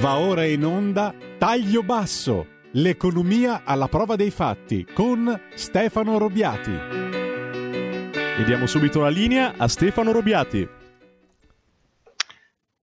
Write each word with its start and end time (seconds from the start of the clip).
Va 0.00 0.16
ora 0.16 0.44
in 0.44 0.64
onda 0.64 1.12
Taglio 1.38 1.82
Basso, 1.82 2.46
l'economia 2.74 3.64
alla 3.64 3.88
prova 3.88 4.14
dei 4.14 4.30
fatti 4.30 4.86
con 4.94 5.48
Stefano 5.54 6.18
Robiati. 6.18 6.70
E 6.70 8.44
diamo 8.44 8.66
subito 8.66 9.00
la 9.00 9.08
linea 9.08 9.54
a 9.56 9.66
Stefano 9.66 10.12
Robiati. 10.12 10.68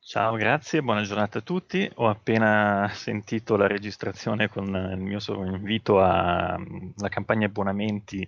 Ciao, 0.01 0.35
grazie, 0.35 0.81
buona 0.81 1.03
giornata 1.03 1.37
a 1.37 1.41
tutti. 1.41 1.89
Ho 1.95 2.09
appena 2.09 2.89
sentito 2.93 3.55
la 3.55 3.67
registrazione 3.67 4.49
con 4.49 4.65
il 4.65 4.99
mio 4.99 5.19
invito 5.45 6.03
alla 6.03 6.59
campagna 7.07 7.45
abbonamenti 7.45 8.27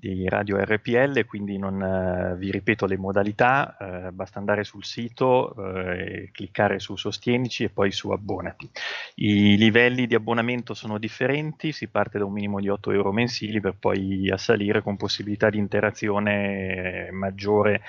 di 0.00 0.28
Radio 0.28 0.62
RPL, 0.62 1.26
quindi 1.26 1.58
non 1.58 1.80
uh, 1.80 2.36
vi 2.36 2.52
ripeto 2.52 2.86
le 2.86 2.96
modalità, 2.96 3.76
uh, 3.80 4.12
basta 4.12 4.38
andare 4.38 4.62
sul 4.62 4.84
sito 4.84 5.52
uh, 5.56 5.60
e 5.60 6.30
cliccare 6.32 6.78
su 6.78 6.94
Sostienici 6.94 7.64
e 7.64 7.70
poi 7.70 7.90
su 7.90 8.10
Abbonati. 8.10 8.70
I 9.16 9.56
livelli 9.56 10.06
di 10.06 10.14
abbonamento 10.14 10.72
sono 10.72 10.98
differenti, 10.98 11.72
si 11.72 11.88
parte 11.88 12.18
da 12.18 12.24
un 12.24 12.32
minimo 12.32 12.60
di 12.60 12.68
8 12.68 12.92
euro 12.92 13.10
mensili 13.10 13.60
per 13.60 13.74
poi 13.76 14.30
assalire 14.30 14.82
con 14.82 14.96
possibilità 14.96 15.50
di 15.50 15.58
interazione 15.58 17.08
maggiore 17.10 17.82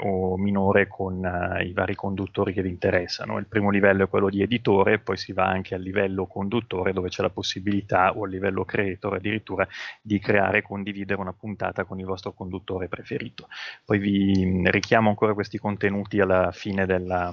o 0.00 0.36
minore 0.36 0.88
con 0.88 1.22
i 1.64 1.72
vari 1.72 1.94
conduttori 1.94 2.52
che 2.52 2.60
vi 2.60 2.70
interessano. 2.70 3.38
Il 3.38 3.46
primo 3.46 3.70
livello 3.70 4.04
è 4.04 4.08
quello 4.08 4.28
di 4.28 4.42
editore, 4.42 4.98
poi 4.98 5.16
si 5.16 5.32
va 5.32 5.46
anche 5.46 5.76
al 5.76 5.80
livello 5.80 6.26
conduttore 6.26 6.92
dove 6.92 7.08
c'è 7.08 7.22
la 7.22 7.30
possibilità 7.30 8.16
o 8.16 8.24
a 8.24 8.26
livello 8.26 8.64
creator 8.64 9.14
addirittura 9.14 9.66
di 10.02 10.18
creare 10.18 10.62
condivisione 10.62 10.96
condividere 10.98 11.20
una 11.20 11.32
puntata 11.32 11.84
con 11.84 11.98
il 11.98 12.06
vostro 12.06 12.32
conduttore 12.32 12.88
preferito. 12.88 13.48
Poi 13.84 13.98
vi 13.98 14.44
mm, 14.44 14.66
richiamo 14.66 15.08
ancora 15.08 15.34
questi 15.34 15.58
contenuti 15.58 16.20
alla 16.20 16.50
fine 16.52 16.86
della, 16.86 17.32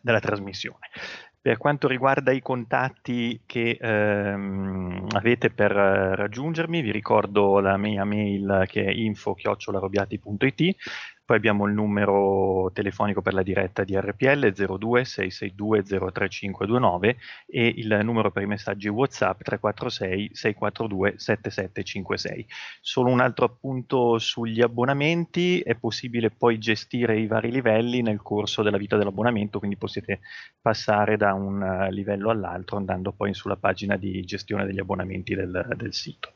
della 0.00 0.20
trasmissione. 0.20 0.88
Per 1.40 1.58
quanto 1.58 1.88
riguarda 1.88 2.30
i 2.30 2.40
contatti 2.40 3.42
che 3.46 3.76
ehm, 3.80 5.08
avete 5.10 5.50
per 5.50 5.72
eh, 5.72 6.14
raggiungermi, 6.14 6.82
vi 6.82 6.92
ricordo 6.92 7.58
la 7.58 7.76
mia 7.76 8.04
mail 8.04 8.64
che 8.68 8.84
è 8.84 8.90
info-robiati.it 8.90 10.76
poi 11.32 11.40
abbiamo 11.40 11.66
il 11.66 11.72
numero 11.72 12.70
telefonico 12.74 13.22
per 13.22 13.32
la 13.32 13.42
diretta 13.42 13.84
di 13.84 13.98
RPL 13.98 14.52
02 14.52 15.02
662 15.02 15.82
03529 15.82 17.16
e 17.46 17.72
il 17.74 18.00
numero 18.02 18.30
per 18.30 18.42
i 18.42 18.46
messaggi 18.46 18.88
WhatsApp 18.88 19.40
346 19.40 20.30
642 20.34 21.14
7756. 21.16 22.46
Solo 22.82 23.08
un 23.08 23.20
altro 23.20 23.46
appunto 23.46 24.18
sugli 24.18 24.60
abbonamenti, 24.60 25.60
è 25.60 25.74
possibile 25.74 26.28
poi 26.28 26.58
gestire 26.58 27.18
i 27.18 27.26
vari 27.26 27.50
livelli 27.50 28.02
nel 28.02 28.20
corso 28.20 28.62
della 28.62 28.76
vita 28.76 28.98
dell'abbonamento, 28.98 29.58
quindi 29.58 29.78
potete 29.78 30.20
passare 30.60 31.16
da 31.16 31.32
un 31.32 31.62
eh, 31.62 31.90
livello 31.92 32.28
all'altro 32.28 32.76
andando 32.76 33.12
poi 33.12 33.32
sulla 33.32 33.56
pagina 33.56 33.96
di 33.96 34.22
gestione 34.24 34.66
degli 34.66 34.80
abbonamenti 34.80 35.34
del, 35.34 35.66
del 35.76 35.94
sito. 35.94 36.34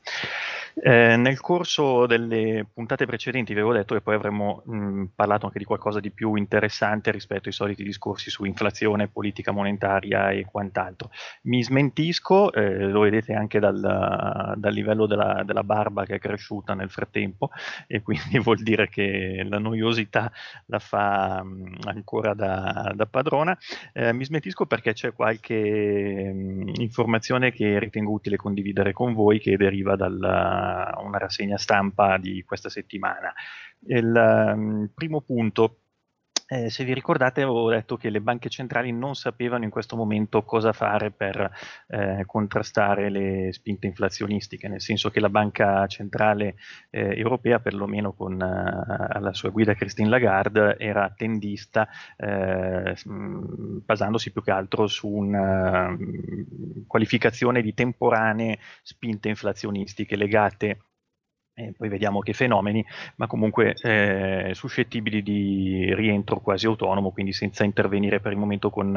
Eh, 0.79 1.15
nel 1.17 1.39
corso 1.39 2.05
delle 2.05 2.67
puntate 2.71 3.07
precedenti 3.07 3.53
vi 3.53 3.59
avevo 3.59 3.73
detto 3.73 3.95
che 3.95 4.01
poi 4.01 4.13
avremmo 4.13 4.61
parlato 5.13 5.45
anche 5.45 5.59
di 5.59 5.65
qualcosa 5.65 5.99
di 5.99 6.11
più 6.11 6.35
interessante 6.35 7.11
rispetto 7.11 7.47
ai 7.47 7.53
soliti 7.53 7.83
discorsi 7.83 8.29
su 8.29 8.45
inflazione, 8.45 9.07
politica 9.07 9.51
monetaria 9.51 10.31
e 10.31 10.45
quant'altro. 10.45 11.09
Mi 11.43 11.63
smentisco, 11.63 12.51
eh, 12.51 12.85
lo 12.85 13.01
vedete 13.01 13.33
anche 13.33 13.59
dal, 13.59 14.53
dal 14.55 14.73
livello 14.73 15.05
della, 15.05 15.43
della, 15.43 15.63
barba 15.63 16.05
che 16.05 16.15
è 16.15 16.19
cresciuta 16.19 16.73
nel 16.73 16.89
frattempo 16.89 17.49
e 17.87 18.01
quindi 18.01 18.39
vuol 18.39 18.61
dire 18.61 18.89
che 18.89 19.45
la 19.47 19.59
noiosità 19.59 20.31
la 20.65 20.79
fa 20.79 21.43
mh, 21.43 21.79
ancora 21.85 22.33
da, 22.33 22.91
da 22.95 23.05
padrona. 23.05 23.57
Eh, 23.93 24.13
mi 24.13 24.25
smentisco 24.25 24.65
perché 24.65 24.93
c'è 24.93 25.13
qualche 25.13 26.31
mh, 26.33 26.81
informazione 26.81 27.51
che 27.51 27.79
ritengo 27.79 28.11
utile 28.11 28.37
condividere 28.37 28.93
con 28.93 29.13
voi 29.13 29.39
che 29.39 29.57
deriva 29.57 29.95
dal 29.95 30.15
una, 30.17 31.17
rassegna 31.17 31.57
stampa 31.57 32.17
di 32.17 32.43
questa 32.43 32.69
settimana. 32.69 33.33
Il 33.79 34.13
um, 34.13 34.89
primo 34.93 35.21
punto 35.21 35.77
eh, 36.49 36.69
se 36.69 36.85
vi 36.85 36.93
ricordate 36.93 37.41
avevo 37.41 37.69
detto 37.69 37.97
che 37.97 38.09
le 38.09 38.21
banche 38.21 38.47
centrali 38.47 38.93
non 38.93 39.15
sapevano 39.15 39.65
in 39.65 39.69
questo 39.69 39.97
momento 39.97 40.43
cosa 40.43 40.71
fare 40.71 41.11
per 41.11 41.51
eh, 41.87 42.23
contrastare 42.25 43.09
le 43.09 43.51
spinte 43.51 43.85
inflazionistiche, 43.85 44.69
nel 44.69 44.79
senso 44.79 45.09
che 45.09 45.19
la 45.19 45.29
banca 45.29 45.85
centrale 45.87 46.55
eh, 46.89 47.17
europea, 47.17 47.59
perlomeno 47.59 48.13
con 48.13 48.41
eh, 48.41 49.19
la 49.19 49.33
sua 49.33 49.49
guida 49.49 49.73
Christine 49.73 50.07
Lagarde, 50.07 50.77
era 50.79 51.13
tendista 51.13 51.85
eh, 52.15 52.95
basandosi 53.03 54.31
più 54.31 54.41
che 54.41 54.51
altro 54.51 54.87
su 54.87 55.09
una 55.09 55.87
um, 55.87 56.85
qualificazione 56.87 57.61
di 57.61 57.73
temporanee 57.73 58.57
spinte 58.83 59.27
inflazionistiche 59.27 60.15
legate 60.15 60.79
e 61.59 61.73
poi 61.75 61.89
vediamo 61.89 62.19
che 62.19 62.33
fenomeni, 62.33 62.85
ma 63.15 63.25
comunque 63.25 63.73
eh, 63.81 64.51
suscettibili 64.53 65.23
di 65.23 65.91
rientro 65.95 66.39
quasi 66.39 66.67
autonomo, 66.67 67.09
quindi 67.09 67.33
senza 67.33 67.63
intervenire 67.63 68.19
per 68.19 68.31
il 68.31 68.37
momento 68.37 68.69
con 68.69 68.95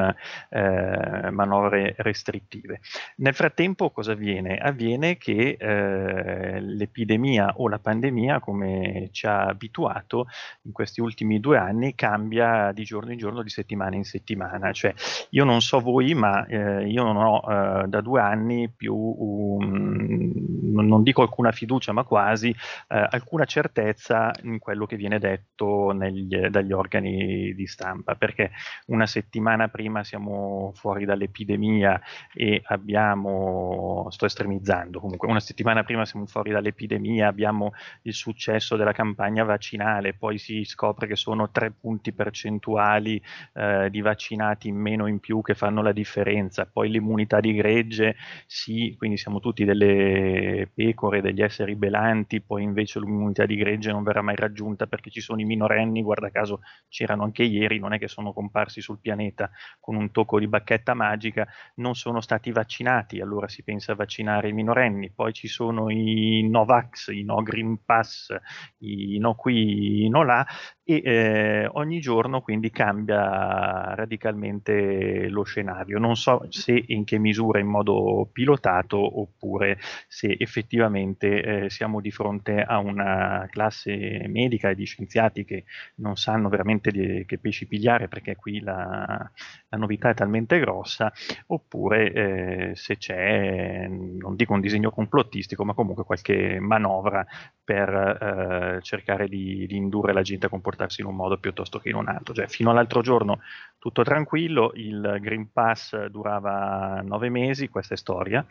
eh, 0.49 1.29
manovre 1.31 1.95
restrittive. 1.97 2.81
Nel 3.17 3.33
frattempo 3.33 3.89
cosa 3.89 4.11
avviene? 4.11 4.57
Avviene 4.57 5.17
che 5.17 5.57
eh, 5.59 6.61
l'epidemia 6.61 7.55
o 7.57 7.67
la 7.67 7.79
pandemia, 7.79 8.39
come 8.39 9.09
ci 9.11 9.25
ha 9.25 9.45
abituato 9.47 10.27
in 10.61 10.71
questi 10.71 11.01
ultimi 11.01 11.39
due 11.39 11.57
anni, 11.57 11.95
cambia 11.95 12.71
di 12.73 12.83
giorno 12.83 13.11
in 13.11 13.17
giorno, 13.17 13.41
di 13.41 13.49
settimana 13.49 13.95
in 13.95 14.03
settimana. 14.03 14.71
Cioè, 14.71 14.93
io 15.31 15.43
non 15.43 15.61
so 15.61 15.79
voi, 15.79 16.13
ma 16.13 16.45
eh, 16.45 16.87
io 16.87 17.03
non 17.03 17.15
ho 17.15 17.41
eh, 17.41 17.87
da 17.87 18.01
due 18.01 18.21
anni 18.21 18.69
più, 18.69 18.93
um, 18.93 20.60
non 20.73 21.03
dico 21.03 21.21
alcuna 21.21 21.51
fiducia, 21.51 21.91
ma 21.91 22.03
quasi 22.03 22.49
eh, 22.49 23.07
alcuna 23.09 23.45
certezza 23.45 24.31
in 24.43 24.59
quello 24.59 24.85
che 24.85 24.95
viene 24.95 25.19
detto 25.19 25.91
negli, 25.91 26.37
dagli 26.47 26.71
organi 26.71 27.53
di 27.53 27.67
stampa, 27.67 28.15
perché 28.15 28.51
una 28.87 29.05
settimana 29.05 29.67
prima 29.67 30.03
siamo 30.03 30.71
fuori 30.75 31.05
dall'epidemia 31.05 31.99
e 32.33 32.61
abbiamo, 32.65 34.07
sto 34.09 34.25
estremizzando 34.25 34.99
comunque, 34.99 35.27
una 35.27 35.39
settimana 35.39 35.83
prima 35.83 36.05
siamo 36.05 36.25
fuori 36.25 36.51
dall'epidemia, 36.51 37.27
abbiamo 37.27 37.73
il 38.03 38.13
successo 38.13 38.75
della 38.75 38.93
campagna 38.93 39.43
vaccinale, 39.43 40.13
poi 40.13 40.37
si 40.37 40.63
scopre 40.63 41.07
che 41.07 41.15
sono 41.15 41.49
tre 41.51 41.71
punti 41.71 42.13
percentuali 42.13 43.21
eh, 43.53 43.89
di 43.89 44.01
vaccinati 44.01 44.67
in 44.67 44.77
meno 44.77 45.07
in 45.07 45.19
più 45.19 45.41
che 45.41 45.53
fanno 45.55 45.81
la 45.81 45.91
differenza, 45.91 46.65
poi 46.65 46.89
l'immunità 46.89 47.39
di 47.39 47.53
gregge, 47.53 48.15
sì, 48.45 48.95
quindi 48.97 49.17
siamo 49.17 49.39
tutti 49.39 49.65
delle 49.65 50.69
pecore, 50.73 51.21
degli 51.21 51.41
esseri 51.41 51.75
belanti, 51.75 52.41
poi 52.41 52.63
invece 52.63 52.99
l'immunità 52.99 53.45
di 53.45 53.55
gregge 53.55 53.91
non 53.91 54.03
verrà 54.03 54.21
mai 54.21 54.35
raggiunta 54.35 54.87
perché 54.87 55.09
ci 55.09 55.21
sono 55.21 55.41
i 55.41 55.45
minorenni, 55.45 56.01
guarda 56.01 56.29
caso 56.29 56.61
c'erano 56.89 57.23
anche 57.23 57.43
ieri, 57.43 57.79
non 57.79 57.93
è 57.93 57.99
che 57.99 58.07
sono 58.07 58.33
comparsi 58.33 58.81
sul 58.81 58.99
pianeta 58.99 59.49
con 59.79 59.95
un 59.95 60.11
tocco 60.11 60.39
di 60.39 60.47
bacchetta 60.47 60.93
magica, 60.93 61.47
non 61.75 61.95
sono 61.95 62.21
stati 62.21 62.51
vaccinati, 62.51 63.19
allora 63.19 63.47
si 63.47 63.63
pensa 63.63 63.91
a 63.93 63.95
vaccinare 63.95 64.49
i 64.49 64.53
minorenni, 64.53 65.11
poi 65.11 65.33
ci 65.33 65.47
sono 65.47 65.89
i 65.89 66.47
Novax, 66.49 67.09
i 67.09 67.23
No 67.23 67.41
Green 67.41 67.83
Pass, 67.83 68.35
i 68.79 69.17
No 69.19 69.35
qui, 69.35 70.05
i 70.05 70.09
No 70.09 70.23
là, 70.23 70.45
e 70.83 71.01
eh, 71.03 71.69
ogni 71.73 71.99
giorno 71.99 72.41
quindi 72.41 72.69
cambia 72.69 73.93
radicalmente 73.95 75.27
lo 75.29 75.43
scenario. 75.43 75.99
Non 75.99 76.15
so 76.15 76.45
se 76.49 76.83
in 76.87 77.03
che 77.03 77.17
misura 77.17 77.59
in 77.59 77.67
modo 77.67 78.29
pilotato 78.31 79.19
oppure 79.19 79.77
se 80.07 80.27
effettivamente 80.27 80.50
eh, 80.59 81.69
siamo 81.69 82.01
di 82.01 82.11
fronte 82.11 82.61
a 82.61 82.77
una 82.79 83.47
classe 83.49 84.25
medica 84.27 84.69
e 84.69 84.75
di 84.75 84.85
scienziati 84.85 85.45
che 85.45 85.63
non 85.95 86.15
sanno 86.17 86.49
veramente 86.49 86.91
di, 86.91 87.23
che 87.25 87.37
pesci 87.37 87.67
pigliare 87.67 88.07
perché 88.07 88.35
qui 88.35 88.59
la, 88.59 89.31
la 89.69 89.77
novità 89.77 90.09
è 90.09 90.13
talmente 90.13 90.59
grossa, 90.59 91.11
oppure 91.47 92.11
eh, 92.11 92.71
se 92.75 92.97
c'è, 92.97 93.87
non 93.87 94.35
dico 94.35 94.53
un 94.53 94.59
disegno 94.59 94.91
complottistico, 94.91 95.63
ma 95.63 95.73
comunque 95.73 96.03
qualche 96.03 96.59
manovra 96.59 97.25
per 97.63 97.89
eh, 97.89 98.81
cercare 98.81 99.27
di, 99.27 99.65
di, 99.65 99.77
indurre 99.77 100.11
la 100.11 100.21
gente 100.21 100.47
a 100.47 100.49
comportarsi 100.49 101.01
in 101.01 101.07
un 101.07 101.15
modo 101.15 101.37
piuttosto 101.37 101.79
che 101.79 101.89
in 101.89 101.95
un 101.95 102.09
altro. 102.09 102.33
Cioè, 102.33 102.47
fino 102.47 102.69
all'altro 102.69 103.01
giorno 103.01 103.39
tutto 103.79 104.03
tranquillo, 104.03 104.71
il 104.75 105.17
Green 105.21 105.51
Pass 105.51 106.05
durava 106.07 107.01
nove 107.01 107.29
mesi, 107.29 107.69
questa 107.69 107.93
è 107.93 107.97
storia, 107.97 108.45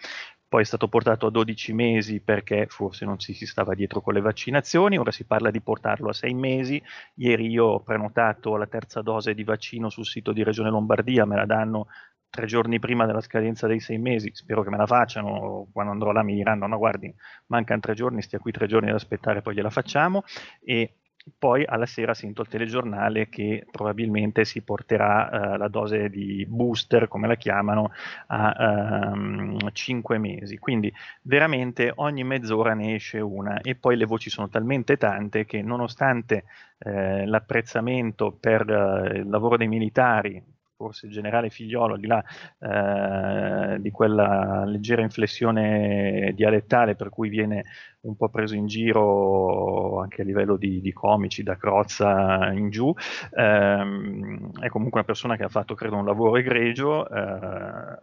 poi 0.50 0.62
è 0.62 0.64
stato 0.64 0.88
portato 0.88 1.26
a 1.26 1.30
12 1.30 1.72
mesi 1.72 2.18
perché 2.18 2.66
forse 2.66 3.04
non 3.04 3.20
ci 3.20 3.34
si 3.34 3.46
stava 3.46 3.72
dietro 3.72 4.00
con 4.00 4.14
le 4.14 4.20
vaccinazioni, 4.20 4.98
ora 4.98 5.12
si 5.12 5.22
parla 5.22 5.48
di 5.52 5.60
portarlo 5.60 6.08
a 6.08 6.12
6 6.12 6.34
mesi, 6.34 6.82
ieri 7.14 7.46
io 7.46 7.66
ho 7.66 7.80
prenotato 7.80 8.56
la 8.56 8.66
terza 8.66 9.00
dose 9.00 9.32
di 9.32 9.44
vaccino 9.44 9.90
sul 9.90 10.04
sito 10.04 10.32
di 10.32 10.42
Regione 10.42 10.70
Lombardia, 10.70 11.24
me 11.24 11.36
la 11.36 11.46
danno 11.46 11.86
tre 12.28 12.46
giorni 12.46 12.80
prima 12.80 13.06
della 13.06 13.20
scadenza 13.20 13.68
dei 13.68 13.78
sei 13.78 13.98
mesi, 13.98 14.30
spero 14.34 14.64
che 14.64 14.70
me 14.70 14.76
la 14.76 14.86
facciano, 14.86 15.68
quando 15.72 15.92
andrò 15.92 16.10
là 16.10 16.24
mi 16.24 16.34
diranno 16.34 16.66
no 16.66 16.78
guardi, 16.78 17.14
mancano 17.46 17.80
tre 17.80 17.94
giorni, 17.94 18.20
stia 18.20 18.40
qui 18.40 18.50
tre 18.50 18.66
giorni 18.66 18.88
ad 18.88 18.96
aspettare, 18.96 19.42
poi 19.42 19.54
gliela 19.54 19.70
facciamo. 19.70 20.24
E 20.64 20.99
poi 21.38 21.64
alla 21.66 21.86
sera 21.86 22.14
sento 22.14 22.42
il 22.42 22.48
telegiornale 22.48 23.28
che 23.28 23.66
probabilmente 23.70 24.44
si 24.44 24.62
porterà 24.62 25.28
uh, 25.54 25.56
la 25.56 25.68
dose 25.68 26.08
di 26.08 26.46
booster, 26.48 27.08
come 27.08 27.26
la 27.26 27.36
chiamano, 27.36 27.92
a 28.28 29.12
ehm, 29.12 29.70
5 29.72 30.18
mesi. 30.18 30.58
Quindi 30.58 30.92
veramente 31.22 31.92
ogni 31.96 32.24
mezz'ora 32.24 32.74
ne 32.74 32.94
esce 32.94 33.20
una 33.20 33.60
e 33.60 33.74
poi 33.74 33.96
le 33.96 34.06
voci 34.06 34.30
sono 34.30 34.48
talmente 34.48 34.96
tante 34.96 35.44
che 35.44 35.62
nonostante 35.62 36.44
eh, 36.78 37.26
l'apprezzamento 37.26 38.32
per 38.32 38.66
uh, 38.68 39.16
il 39.16 39.28
lavoro 39.28 39.56
dei 39.56 39.68
militari, 39.68 40.42
forse 40.80 41.04
il 41.06 41.12
generale 41.12 41.50
Figliolo, 41.50 41.92
al 41.92 42.00
di 42.00 42.06
là 42.06 42.24
eh, 42.58 43.78
di 43.80 43.90
quella 43.90 44.64
leggera 44.64 45.02
inflessione 45.02 46.32
dialettale 46.34 46.94
per 46.94 47.10
cui 47.10 47.28
viene 47.28 47.64
un 48.00 48.16
po' 48.16 48.30
preso 48.30 48.54
in 48.54 48.66
giro 48.66 50.00
anche 50.00 50.22
a 50.22 50.24
livello 50.24 50.56
di, 50.56 50.80
di 50.80 50.92
comici 50.94 51.42
da 51.42 51.56
Crozza 51.56 52.50
in 52.52 52.70
giù, 52.70 52.94
ehm, 53.36 54.58
è 54.58 54.68
comunque 54.68 55.00
una 55.00 55.04
persona 55.06 55.36
che 55.36 55.44
ha 55.44 55.48
fatto 55.48 55.74
credo 55.74 55.96
un 55.96 56.06
lavoro 56.06 56.36
egregio. 56.38 57.06
Eh, 57.10 57.98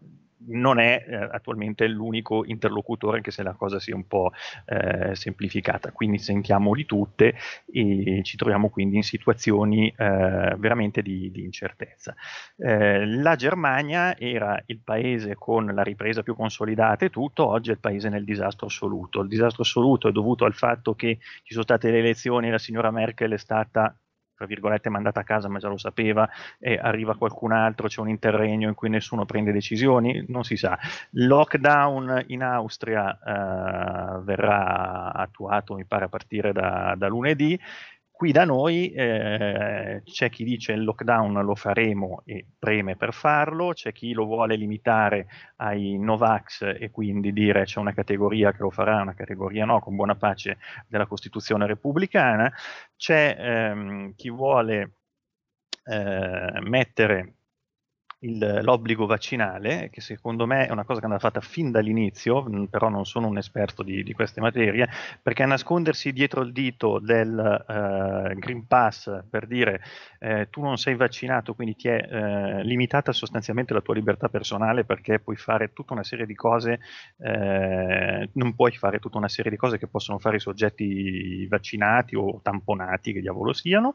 non 0.47 0.79
è 0.79 1.05
eh, 1.07 1.15
attualmente 1.15 1.87
l'unico 1.87 2.45
interlocutore, 2.45 3.17
anche 3.17 3.31
se 3.31 3.43
la 3.43 3.53
cosa 3.53 3.79
sia 3.79 3.95
un 3.95 4.07
po' 4.07 4.31
eh, 4.65 5.15
semplificata. 5.15 5.91
Quindi 5.91 6.19
sentiamoli 6.19 6.85
tutte 6.85 7.35
e 7.71 8.21
ci 8.23 8.37
troviamo 8.37 8.69
quindi 8.69 8.97
in 8.97 9.03
situazioni 9.03 9.87
eh, 9.89 10.55
veramente 10.57 11.01
di, 11.01 11.31
di 11.31 11.43
incertezza. 11.43 12.15
Eh, 12.57 13.05
la 13.05 13.35
Germania 13.35 14.17
era 14.17 14.61
il 14.67 14.79
paese 14.83 15.35
con 15.35 15.65
la 15.65 15.83
ripresa 15.83 16.23
più 16.23 16.35
consolidata 16.35 17.05
e 17.05 17.09
tutto, 17.09 17.47
oggi 17.47 17.69
è 17.69 17.73
il 17.73 17.79
paese 17.79 18.09
nel 18.09 18.23
disastro 18.23 18.67
assoluto. 18.67 19.21
Il 19.21 19.27
disastro 19.27 19.63
assoluto 19.63 20.07
è 20.07 20.11
dovuto 20.11 20.45
al 20.45 20.53
fatto 20.53 20.93
che 20.95 21.19
ci 21.43 21.53
sono 21.53 21.63
state 21.63 21.91
le 21.91 21.99
elezioni 21.99 22.47
e 22.47 22.51
la 22.51 22.57
signora 22.57 22.91
Merkel 22.91 23.31
è 23.31 23.37
stata 23.37 23.95
tra 24.37 24.45
virgolette 24.45 24.89
mandata 24.89 25.21
a 25.21 25.23
casa 25.23 25.49
ma 25.49 25.57
già 25.57 25.67
lo 25.67 25.77
sapeva 25.77 26.29
e 26.59 26.77
arriva 26.79 27.17
qualcun 27.17 27.51
altro, 27.51 27.87
c'è 27.87 28.01
un 28.01 28.09
interregno 28.09 28.67
in 28.67 28.75
cui 28.75 28.87
nessuno 28.87 29.25
prende 29.25 29.51
decisioni, 29.51 30.23
non 30.27 30.43
si 30.43 30.55
sa. 30.55 30.77
Lockdown 31.11 32.25
in 32.27 32.43
Austria 32.43 33.11
eh, 33.13 34.21
verrà 34.21 35.11
attuato 35.11 35.73
mi 35.73 35.85
pare 35.85 36.05
a 36.05 36.09
partire 36.09 36.53
da, 36.53 36.93
da 36.95 37.07
lunedì 37.07 37.59
Qui 38.17 38.31
da 38.31 38.45
noi 38.45 38.91
eh, 38.93 40.01
c'è 40.03 40.29
chi 40.31 40.43
dice 40.43 40.71
il 40.71 40.83
lockdown 40.83 41.33
lo 41.45 41.53
faremo 41.53 42.23
e 42.25 42.47
preme 42.57 42.95
per 42.95 43.13
farlo, 43.13 43.73
c'è 43.73 43.91
chi 43.91 44.11
lo 44.13 44.25
vuole 44.25 44.55
limitare 44.55 45.27
ai 45.57 45.99
Novax 45.99 46.63
e 46.79 46.89
quindi 46.89 47.31
dire 47.31 47.65
c'è 47.65 47.77
una 47.77 47.93
categoria 47.93 48.53
che 48.53 48.63
lo 48.63 48.71
farà, 48.71 49.01
una 49.01 49.13
categoria 49.13 49.65
no, 49.65 49.79
con 49.81 49.95
buona 49.95 50.15
pace 50.15 50.57
della 50.87 51.05
Costituzione 51.05 51.67
repubblicana, 51.67 52.51
c'è 52.95 53.35
ehm, 53.37 54.15
chi 54.15 54.31
vuole 54.31 54.93
eh, 55.83 56.59
mettere 56.61 57.36
il, 58.27 58.59
l'obbligo 58.63 59.05
vaccinale, 59.05 59.89
che 59.91 60.01
secondo 60.01 60.45
me 60.45 60.67
è 60.67 60.71
una 60.71 60.83
cosa 60.83 60.99
che 60.99 61.05
andava 61.05 61.21
fatta 61.21 61.41
fin 61.41 61.71
dall'inizio, 61.71 62.45
però 62.69 62.89
non 62.89 63.05
sono 63.05 63.27
un 63.27 63.37
esperto 63.37 63.83
di, 63.83 64.03
di 64.03 64.13
queste 64.13 64.41
materie, 64.41 64.87
perché 65.21 65.45
nascondersi 65.45 66.11
dietro 66.11 66.41
il 66.41 66.51
dito 66.51 66.99
del 66.99 67.65
uh, 67.67 68.37
Green 68.37 68.67
Pass 68.67 69.23
per 69.29 69.47
dire 69.47 69.81
eh, 70.19 70.47
tu 70.49 70.61
non 70.61 70.77
sei 70.77 70.95
vaccinato, 70.95 71.53
quindi 71.53 71.75
ti 71.75 71.87
è 71.87 72.07
eh, 72.09 72.63
limitata 72.63 73.11
sostanzialmente 73.11 73.73
la 73.73 73.81
tua 73.81 73.93
libertà 73.93 74.29
personale 74.29 74.83
perché 74.83 75.19
puoi 75.19 75.35
fare 75.35 75.73
tutta 75.73 75.93
una 75.93 76.03
serie 76.03 76.25
di 76.25 76.35
cose, 76.35 76.79
eh, 77.19 78.16
non 78.33 78.55
puoi 78.55 78.71
fare 78.71 78.99
tutta 78.99 79.17
una 79.17 79.27
serie 79.27 79.51
di 79.51 79.57
cose 79.57 79.77
che 79.77 79.87
possono 79.87 80.19
fare 80.19 80.37
i 80.37 80.39
soggetti 80.39 81.45
vaccinati 81.47 82.15
o 82.15 82.39
tamponati, 82.41 83.13
che 83.13 83.21
diavolo 83.21 83.53
siano, 83.53 83.93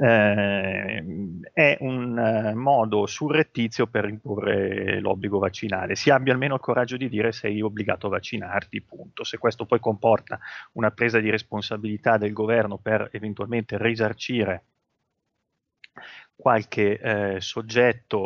eh, 0.00 1.04
è 1.52 1.76
un 1.80 2.52
uh, 2.52 2.58
modo 2.58 3.06
surrettizio 3.06 3.86
per 3.86 4.08
imporre 4.08 5.00
l'obbligo 5.00 5.38
vaccinale. 5.38 5.94
Si 5.94 6.10
abbia 6.10 6.32
almeno 6.32 6.54
il 6.54 6.60
coraggio 6.60 6.96
di 6.96 7.08
dire 7.08 7.32
sei 7.32 7.60
obbligato 7.60 8.06
a 8.06 8.10
vaccinarti, 8.10 8.82
punto. 8.82 9.24
Se 9.24 9.38
questo 9.38 9.66
poi 9.66 9.80
comporta 9.80 10.38
una 10.72 10.90
presa 10.90 11.18
di 11.18 11.30
responsabilità 11.30 12.16
del 12.18 12.32
governo 12.32 12.78
per 12.78 13.08
eventualmente 13.12 13.76
risarcire 13.78 14.64
qualche 16.42 16.98
eh, 16.98 17.40
soggetto 17.40 18.16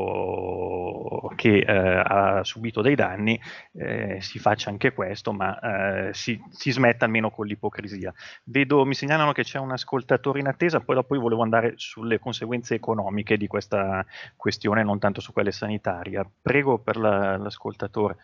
che 1.37 1.59
eh, 1.59 2.03
ha 2.03 2.43
subito 2.45 2.81
dei 2.81 2.95
danni 2.95 3.39
eh, 3.75 4.23
si 4.23 4.39
faccia 4.39 4.71
anche 4.71 4.95
questo, 4.95 5.35
ma 5.35 6.09
eh, 6.09 6.15
si, 6.15 6.43
si, 6.49 6.71
smetta 6.71 7.05
almeno 7.05 7.31
con 7.31 7.45
l'ipocrisia. 7.45 8.15
Vedo, 8.45 8.87
mi 8.87 8.95
segnalano 8.95 9.33
che 9.33 9.43
c'è 9.43 9.59
un 9.59 9.71
ascoltatore 9.71 10.39
in 10.41 10.47
attesa, 10.47 10.81
poi 10.81 10.95
dopo 10.95 11.15
io 11.15 11.21
volevo 11.21 11.43
andare 11.43 11.75
sulle 11.77 12.19
conseguenze 12.19 12.75
economiche 12.75 13.37
di 13.37 13.47
questa 13.47 14.03
questione, 14.35 14.83
non 14.83 14.99
tanto 14.99 15.21
su 15.21 15.35
quelle 15.35 15.53
sanitarie. 15.53 16.25
Prego 16.41 16.79
per 16.79 16.97
la, 16.97 17.37
l'ascoltatore. 17.37 18.17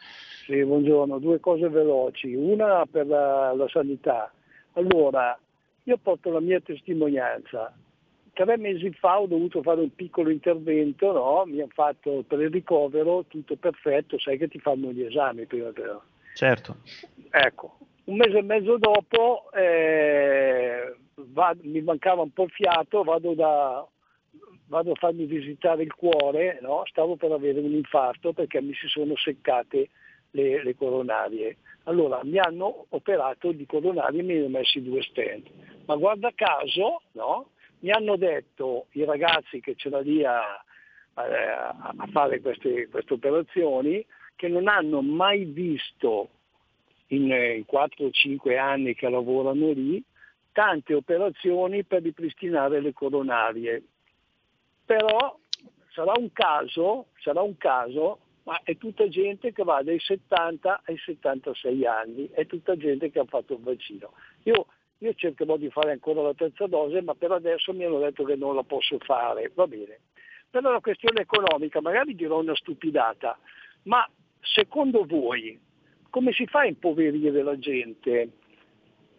Sì, 0.47 0.65
buongiorno, 0.65 1.19
due 1.19 1.39
cose 1.39 1.69
veloci. 1.69 2.33
Una 2.35 2.87
per 2.91 3.07
la, 3.07 3.53
la 3.53 3.69
sanità. 3.69 4.33
Allora, 4.73 5.39
io 5.83 5.99
porto 5.99 6.31
la 6.31 6.41
mia 6.41 6.61
testimonianza 6.61 7.75
tre 8.45 8.57
mesi 8.57 8.91
fa 8.93 9.21
ho 9.21 9.27
dovuto 9.27 9.63
fare 9.63 9.81
un 9.81 9.95
piccolo 9.95 10.31
intervento, 10.31 11.13
no? 11.13 11.45
mi 11.47 11.61
hanno 11.61 11.71
fatto 11.73 12.25
per 12.27 12.41
il 12.41 12.51
ricovero, 12.51 13.25
tutto 13.29 13.57
perfetto, 13.57 14.19
sai 14.19 14.39
che 14.39 14.49
ti 14.49 14.59
fanno 14.59 14.91
gli 14.91 15.03
esami 15.03 15.47
prima 15.47 15.71
però. 15.71 16.01
Certo. 16.35 16.77
Ecco, 17.31 17.79
un 18.05 18.17
mese 18.17 18.39
e 18.39 18.43
mezzo 18.43 18.79
dopo 18.79 19.51
eh, 19.53 20.95
vado, 21.15 21.61
mi 21.65 21.81
mancava 21.83 22.23
un 22.23 22.33
po' 22.33 22.45
il 22.45 22.51
fiato, 22.51 23.05
vado, 23.05 23.35
da, 23.35 23.87
vado 24.67 24.93
a 24.93 24.97
farmi 24.97 25.25
visitare 25.27 25.83
il 25.83 25.95
cuore, 25.95 26.59
no? 26.61 26.83
stavo 26.87 27.17
per 27.17 27.33
avere 27.33 27.61
un 27.61 27.73
infarto 27.73 28.33
perché 28.33 28.61
mi 28.61 28.75
si 28.75 28.89
sono 28.89 29.17
seccate 29.17 29.91
le, 30.31 30.63
le 30.65 30.75
coronarie. 30.75 31.59
Allora 31.85 32.21
mi 32.23 32.39
hanno 32.39 32.87
operato 32.91 33.53
di 33.53 33.67
coronarie 33.67 34.21
e 34.21 34.23
mi 34.23 34.37
hanno 34.37 34.49
messi 34.49 34.83
due 34.83 35.03
stent. 35.03 35.49
Ma 35.87 35.97
guarda 35.97 36.31
caso, 36.35 37.03
no? 37.13 37.51
Mi 37.83 37.91
hanno 37.91 38.17
detto 38.17 38.87
i 38.93 39.05
ragazzi 39.05 39.61
che 39.61 39.75
c'erano 39.75 40.03
lì 40.03 40.25
a, 40.25 40.65
a, 41.15 42.07
fare 42.11 42.41
queste, 42.41 42.89
queste, 42.89 43.15
operazioni 43.15 44.05
che 44.37 44.49
non 44.49 44.69
hanno 44.69 45.03
mai 45.03 45.45
visto 45.45 46.29
in, 47.09 47.31
in 47.31 47.65
4 47.67 48.07
o 48.07 48.11
5 48.11 48.57
anni 48.57 48.95
che 48.95 49.09
lavorano 49.09 49.73
lì 49.73 50.03
tante 50.53 50.95
operazioni 50.95 51.85
per 51.85 52.03
ripristinare 52.03 52.81
le 52.81 52.93
coronarie. 52.93 53.83
Però 54.85 55.39
sarà 55.93 56.13
un 56.17 56.33
caso, 56.33 57.07
sarà 57.21 57.41
un 57.41 57.57
caso, 57.57 58.19
ma 58.45 58.61
è 58.63 58.77
tutta 58.77 59.09
gente 59.09 59.53
che 59.53 59.65
va 59.65 59.83
dai 59.83 59.99
70 59.99 60.83
ai 60.85 60.99
76 60.99 61.87
anni, 61.87 62.29
è 62.31 62.47
tutta 62.47 62.77
gente 62.77 63.11
che 63.11 63.19
ha 63.19 63.25
fatto 63.25 63.55
il 63.55 63.61
vaccino. 63.61 64.13
Io 64.45 64.67
io 65.03 65.15
cercherò 65.15 65.57
di 65.57 65.69
fare 65.71 65.93
ancora 65.93 66.23
la 66.23 66.35
terza 66.35 66.67
dose, 66.67 67.03
ma 67.03 67.15
per 67.15 67.33
adesso 67.33 67.73
mi 67.73 67.85
hanno 67.85 67.99
detto 67.99 68.25
che 68.25 68.37
non 68.37 68.55
la 68.55 68.63
posso 68.63 68.99
fare, 69.01 69.51
va 69.55 69.67
bene. 69.67 69.99
Per 70.49 70.63
la 70.63 70.81
questione 70.81 71.23
economica, 71.23 71.81
magari 71.81 72.15
dirò 72.15 72.39
una 72.39 72.55
stupidata, 72.55 73.37
ma 73.85 74.09
secondo 74.41 75.05
voi 75.05 75.59
come 76.09 76.33
si 76.33 76.47
fa 76.47 76.61
a 76.61 76.67
impoverire 76.67 77.43
la 77.43 77.59
gente? 77.59 78.31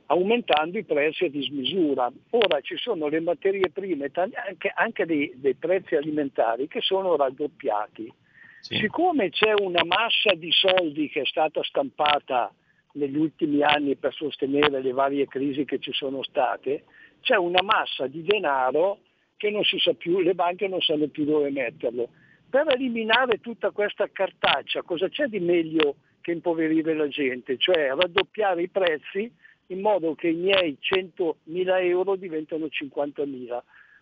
aumentando 0.07 0.77
i 0.77 0.83
prezzi 0.83 1.25
a 1.25 1.29
dismisura. 1.29 2.11
Ora 2.31 2.61
ci 2.61 2.75
sono 2.77 3.07
le 3.07 3.19
materie 3.21 3.69
prime, 3.69 4.11
anche, 4.13 4.71
anche 4.75 5.05
dei, 5.05 5.31
dei, 5.35 5.55
prezzi 5.55 5.95
alimentari 5.95 6.67
che 6.67 6.81
sono 6.81 7.15
raddoppiati. 7.15 8.11
Sì. 8.59 8.75
Siccome 8.75 9.29
c'è 9.29 9.53
una 9.59 9.83
massa 9.83 10.33
di 10.35 10.51
soldi 10.51 11.09
che 11.09 11.21
è 11.21 11.25
stata 11.25 11.63
stampata 11.63 12.53
negli 12.93 13.17
ultimi 13.17 13.61
anni 13.61 13.95
per 13.95 14.13
sostenere 14.13 14.81
le 14.81 14.91
varie 14.91 15.27
crisi 15.27 15.65
che 15.65 15.79
ci 15.79 15.93
sono 15.93 16.23
state, 16.23 16.83
c'è 17.21 17.35
una 17.35 17.61
massa 17.61 18.07
di 18.07 18.23
denaro 18.23 18.99
che 19.37 19.49
non 19.49 19.63
si 19.63 19.77
sa 19.79 19.93
più, 19.93 20.19
le 20.19 20.35
banche 20.35 20.67
non 20.67 20.81
sanno 20.81 21.07
più 21.07 21.25
dove 21.25 21.49
metterlo. 21.49 22.09
Per 22.49 22.65
eliminare 22.69 23.39
tutta 23.39 23.71
questa 23.71 24.07
cartaccia, 24.11 24.83
cosa 24.83 25.09
c'è 25.09 25.25
di 25.25 25.39
meglio 25.39 25.95
che 26.21 26.31
impoverire 26.31 26.93
la 26.93 27.07
gente? 27.07 27.57
Cioè 27.57 27.89
raddoppiare 27.89 28.61
i 28.61 28.69
prezzi 28.69 29.31
in 29.67 29.81
modo 29.81 30.13
che 30.15 30.29
i 30.29 30.35
miei 30.35 30.77
100.000 30.79 31.83
euro 31.83 32.15
diventano 32.15 32.65
50.000. 32.65 33.59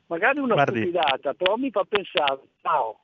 Magari 0.08 0.40
una 0.40 0.56
Guardi. 0.56 0.80
stupidata, 0.80 1.34
però 1.34 1.56
mi 1.56 1.72
fa 1.72 1.86
pensare, 1.86 2.42
no, 2.64 3.00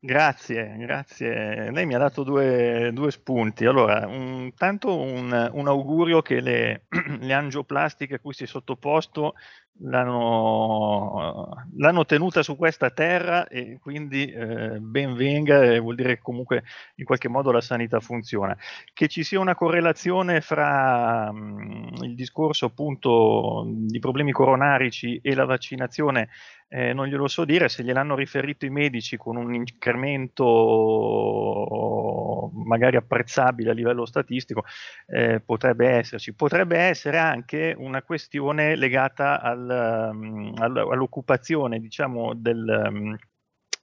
Grazie, 0.00 0.76
grazie. 0.76 1.72
Lei 1.72 1.84
mi 1.84 1.94
ha 1.94 1.98
dato 1.98 2.22
due, 2.22 2.90
due 2.92 3.10
spunti. 3.10 3.64
Allora, 3.66 4.06
un, 4.06 4.52
tanto 4.54 4.96
un, 4.96 5.50
un 5.52 5.66
augurio 5.66 6.22
che 6.22 6.40
le, 6.40 6.86
le, 7.18 7.32
angioplastiche 7.32 8.14
a 8.14 8.18
cui 8.20 8.32
si 8.32 8.44
è 8.44 8.46
sottoposto 8.46 9.34
l'hanno, 9.80 11.66
l'hanno, 11.76 12.04
tenuta 12.04 12.42
su 12.42 12.56
questa 12.56 12.90
terra 12.90 13.46
e 13.46 13.78
quindi 13.80 14.30
eh, 14.30 14.78
ben 14.80 15.14
venga, 15.14 15.62
e 15.62 15.78
vuol 15.78 15.94
dire 15.94 16.16
che 16.16 16.22
comunque 16.22 16.64
in 16.96 17.04
qualche 17.04 17.28
modo 17.28 17.50
la 17.50 17.60
sanità 17.60 18.00
funziona. 18.00 18.56
Che 18.92 19.08
ci 19.08 19.22
sia 19.22 19.40
una 19.40 19.54
correlazione 19.54 20.40
fra 20.40 21.30
mh, 21.32 22.02
il 22.02 22.14
discorso 22.14 22.66
appunto 22.66 23.64
di 23.66 23.98
problemi 23.98 24.32
coronarici 24.32 25.20
e 25.22 25.34
la 25.34 25.44
vaccinazione 25.44 26.28
eh, 26.70 26.92
non 26.92 27.06
glielo 27.06 27.28
so 27.28 27.44
dire, 27.46 27.68
se 27.68 27.82
gliel'hanno 27.82 28.14
riferito 28.14 28.66
i 28.66 28.70
medici 28.70 29.16
con 29.16 29.36
un 29.36 29.54
incremento 29.54 30.44
magari 32.68 32.96
apprezzabile 32.96 33.70
a 33.70 33.74
livello 33.74 34.06
statistico, 34.06 34.64
eh, 35.06 35.40
potrebbe 35.40 35.88
esserci. 35.88 36.34
Potrebbe 36.34 36.78
essere 36.78 37.18
anche 37.18 37.74
una 37.76 38.02
questione 38.02 38.76
legata 38.76 39.40
al, 39.40 40.10
um, 40.12 40.54
all'occupazione 40.58 41.80
diciamo, 41.80 42.34
del, 42.34 42.88
um, 42.88 43.16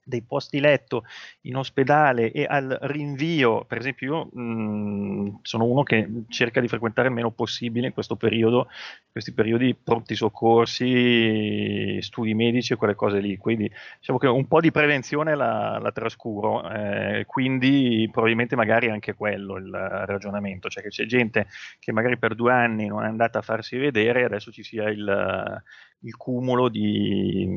dei 0.06 0.22
posti 0.22 0.60
letto 0.60 1.04
in 1.42 1.56
ospedale 1.56 2.30
e 2.30 2.46
al 2.48 2.78
rinvio, 2.82 3.64
per 3.64 3.78
esempio 3.78 4.30
io 4.32 4.40
mh, 4.40 5.40
sono 5.42 5.64
uno 5.64 5.82
che 5.82 6.08
cerca 6.28 6.60
di 6.60 6.68
frequentare 6.68 7.08
il 7.08 7.14
meno 7.14 7.32
possibile 7.32 7.88
in 7.88 7.92
questo 7.92 8.14
periodo, 8.14 8.68
questi 9.10 9.32
periodi 9.32 9.74
pronti 9.74 10.14
soccorsi, 10.14 12.00
studi 12.00 12.34
medici 12.34 12.72
e 12.72 12.76
quelle 12.76 12.94
cose 12.94 13.18
lì, 13.18 13.36
quindi 13.36 13.68
diciamo 13.98 14.18
che 14.18 14.28
un 14.28 14.46
po' 14.46 14.60
di 14.60 14.70
prevenzione 14.70 15.34
la, 15.34 15.78
la 15.82 15.90
trascuro, 15.90 16.70
eh, 16.70 17.24
quindi 17.26 18.08
probabilmente 18.12 18.54
magari 18.54 18.88
anche 18.88 19.14
quello 19.14 19.56
il 19.56 19.72
ragionamento, 19.72 20.68
cioè 20.68 20.84
che 20.84 20.90
c'è 20.90 21.06
gente 21.06 21.48
che 21.80 21.90
magari 21.90 22.16
per 22.16 22.36
due 22.36 22.52
anni 22.52 22.86
non 22.86 23.02
è 23.02 23.08
andata 23.08 23.40
a 23.40 23.42
farsi 23.42 23.76
vedere, 23.76 24.24
adesso 24.24 24.52
ci 24.52 24.62
sia 24.62 24.88
il 24.88 25.62
il 26.00 26.16
cumulo 26.16 26.68
di, 26.68 27.48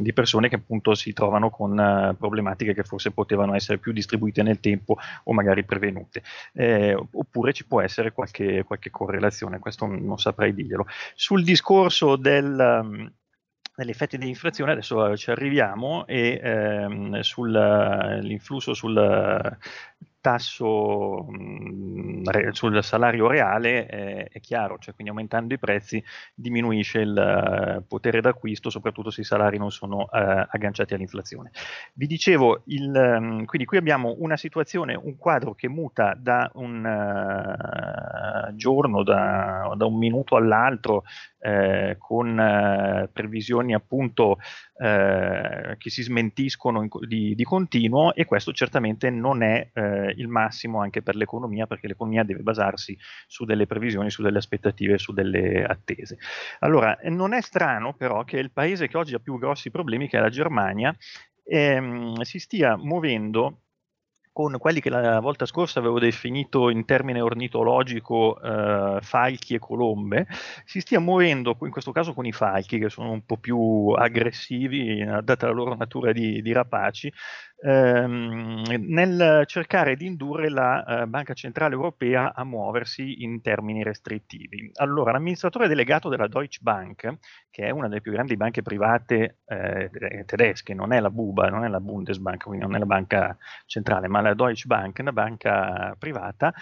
di, 0.00 0.12
persone 0.12 0.48
che 0.48 0.56
appunto 0.56 0.94
si 0.94 1.12
trovano 1.12 1.50
con 1.50 1.73
uh, 1.78 2.16
problematiche 2.16 2.74
che 2.74 2.82
forse 2.82 3.10
potevano 3.10 3.54
essere 3.54 3.78
più 3.78 3.92
distribuite 3.92 4.42
nel 4.42 4.60
tempo 4.60 4.96
o 5.24 5.32
magari 5.32 5.64
prevenute. 5.64 6.22
Eh, 6.52 6.94
oppure 6.94 7.52
ci 7.52 7.66
può 7.66 7.80
essere 7.80 8.12
qualche, 8.12 8.64
qualche, 8.64 8.90
correlazione, 8.90 9.58
questo 9.58 9.86
non 9.86 10.18
saprei 10.18 10.54
dirglielo. 10.54 10.86
Sul 11.14 11.42
discorso 11.42 12.16
del... 12.16 12.80
Um, 12.82 13.12
degli 13.76 13.90
effetti 13.90 14.16
dell'inflazione 14.16 14.70
adesso 14.70 15.16
ci 15.16 15.32
arriviamo 15.32 16.06
e 16.06 16.38
ehm, 16.40 17.18
sull'influsso 17.22 18.72
sul 18.72 18.94
tasso 20.24 21.26
mh, 21.28 22.22
mm, 22.30 22.48
sul 22.52 22.82
salario 22.82 23.26
reale 23.26 23.84
è, 23.84 24.28
è 24.30 24.40
chiaro, 24.40 24.78
cioè 24.78 24.94
quindi 24.94 25.12
aumentando 25.12 25.52
i 25.52 25.58
prezzi 25.58 26.02
diminuisce 26.34 27.00
il 27.00 27.76
uh, 27.78 27.86
potere 27.86 28.22
d'acquisto, 28.22 28.70
soprattutto 28.70 29.10
se 29.10 29.20
i 29.20 29.24
salari 29.24 29.58
non 29.58 29.70
sono 29.70 30.04
uh, 30.04 30.08
agganciati 30.10 30.94
all'inflazione. 30.94 31.50
Vi 31.92 32.06
dicevo, 32.06 32.62
il, 32.68 32.90
um, 32.90 33.44
quindi 33.44 33.66
qui 33.66 33.76
abbiamo 33.76 34.14
una 34.20 34.38
situazione, 34.38 34.94
un 34.94 35.18
quadro 35.18 35.52
che 35.52 35.68
muta 35.68 36.16
da 36.18 36.50
un 36.54 36.82
uh, 36.82 38.54
giorno, 38.56 39.02
da, 39.02 39.74
da, 39.76 39.84
un 39.84 39.98
minuto 39.98 40.36
all'altro, 40.36 41.02
eh, 41.44 41.96
con 41.98 43.10
previsioni 43.12 43.74
appunto 43.74 44.38
eh, 44.78 45.76
che 45.76 45.90
si 45.90 46.02
smentiscono 46.02 46.82
in, 46.82 46.88
di, 47.06 47.34
di, 47.34 47.44
continuo 47.44 48.14
e 48.14 48.24
questo 48.24 48.52
certamente 48.52 49.10
non 49.10 49.42
è 49.42 49.68
eh, 49.74 50.13
il 50.16 50.28
massimo 50.28 50.80
anche 50.80 51.02
per 51.02 51.16
l'economia 51.16 51.66
perché 51.66 51.86
l'economia 51.86 52.22
deve 52.22 52.42
basarsi 52.42 52.96
su 53.26 53.44
delle 53.44 53.66
previsioni, 53.66 54.10
su 54.10 54.22
delle 54.22 54.38
aspettative, 54.38 54.98
su 54.98 55.12
delle 55.12 55.64
attese. 55.64 56.18
Allora, 56.60 56.98
non 57.04 57.32
è 57.32 57.40
strano 57.40 57.94
però 57.94 58.24
che 58.24 58.38
il 58.38 58.50
paese 58.50 58.88
che 58.88 58.96
oggi 58.96 59.14
ha 59.14 59.18
più 59.18 59.38
grossi 59.38 59.70
problemi, 59.70 60.08
che 60.08 60.18
è 60.18 60.20
la 60.20 60.30
Germania, 60.30 60.94
ehm, 61.44 62.20
si 62.22 62.38
stia 62.38 62.76
muovendo 62.76 63.60
con 64.34 64.58
quelli 64.58 64.80
che 64.80 64.90
la 64.90 65.20
volta 65.20 65.46
scorsa 65.46 65.78
avevo 65.78 66.00
definito 66.00 66.68
in 66.68 66.84
termine 66.84 67.20
ornitologico 67.20 68.40
eh, 68.42 68.98
falchi 69.00 69.54
e 69.54 69.60
colombe, 69.60 70.26
si 70.64 70.80
stia 70.80 70.98
muovendo 70.98 71.56
in 71.60 71.70
questo 71.70 71.92
caso 71.92 72.12
con 72.14 72.26
i 72.26 72.32
falchi 72.32 72.80
che 72.80 72.88
sono 72.88 73.12
un 73.12 73.24
po' 73.24 73.36
più 73.36 73.90
aggressivi, 73.96 75.04
data 75.22 75.46
la 75.46 75.52
loro 75.52 75.76
natura 75.76 76.10
di, 76.10 76.42
di 76.42 76.50
rapaci, 76.50 77.12
ehm, 77.64 78.62
nel 78.88 79.44
cercare 79.46 79.96
di 79.96 80.06
indurre 80.06 80.50
la 80.50 80.84
eh, 80.84 81.06
Banca 81.06 81.32
Centrale 81.32 81.74
Europea 81.74 82.34
a 82.34 82.44
muoversi 82.44 83.22
in 83.22 83.40
termini 83.40 83.82
restrittivi. 83.82 84.70
Allora, 84.74 85.12
l'amministratore 85.12 85.66
delegato 85.66 86.08
della 86.08 86.28
Deutsche 86.28 86.60
Bank, 86.60 87.16
che 87.50 87.64
è 87.64 87.70
una 87.70 87.88
delle 87.88 88.02
più 88.02 88.12
grandi 88.12 88.36
banche 88.36 88.62
private 88.62 89.38
eh, 89.46 89.90
tedesche, 90.26 90.74
non 90.74 90.92
è 90.92 91.00
la 91.00 91.10
Buba, 91.10 91.48
non 91.48 91.64
è 91.64 91.68
la 91.68 91.80
Bundesbank, 91.80 92.44
quindi 92.44 92.64
non 92.64 92.74
è 92.74 92.78
la 92.78 92.86
banca 92.86 93.36
centrale, 93.64 94.08
ma 94.08 94.20
la 94.20 94.34
Deutsche 94.34 94.66
Bank, 94.66 94.98
una 95.00 95.12
banca 95.12 95.94
privata, 95.98 96.52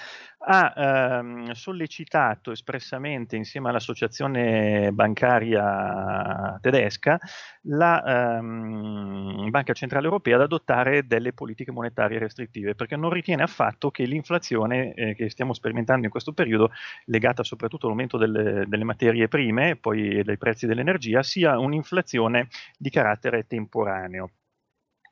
ha 0.44 0.72
ehm, 0.76 1.50
sollecitato 1.52 2.50
espressamente 2.52 3.36
insieme 3.36 3.68
all'associazione 3.68 4.90
bancaria 4.92 6.58
tedesca 6.60 7.18
la 7.62 8.38
ehm, 8.38 9.50
Banca 9.50 9.72
Centrale 9.72 10.06
Europea 10.06 10.36
ad 10.36 10.42
adottare 10.42 10.91
delle 11.00 11.32
politiche 11.32 11.72
monetarie 11.72 12.18
restrittive 12.18 12.74
perché 12.74 12.96
non 12.96 13.10
ritiene 13.10 13.42
affatto 13.42 13.90
che 13.90 14.04
l'inflazione 14.04 14.92
eh, 14.92 15.14
che 15.14 15.30
stiamo 15.30 15.54
sperimentando 15.54 16.04
in 16.04 16.10
questo 16.10 16.32
periodo 16.32 16.70
legata 17.06 17.42
soprattutto 17.42 17.86
all'aumento 17.86 18.18
delle, 18.18 18.64
delle 18.66 18.84
materie 18.84 19.28
prime 19.28 19.70
e 19.70 19.76
poi 19.76 20.22
dei 20.22 20.38
prezzi 20.38 20.66
dell'energia 20.66 21.22
sia 21.22 21.58
un'inflazione 21.58 22.48
di 22.76 22.90
carattere 22.90 23.46
temporaneo. 23.46 24.30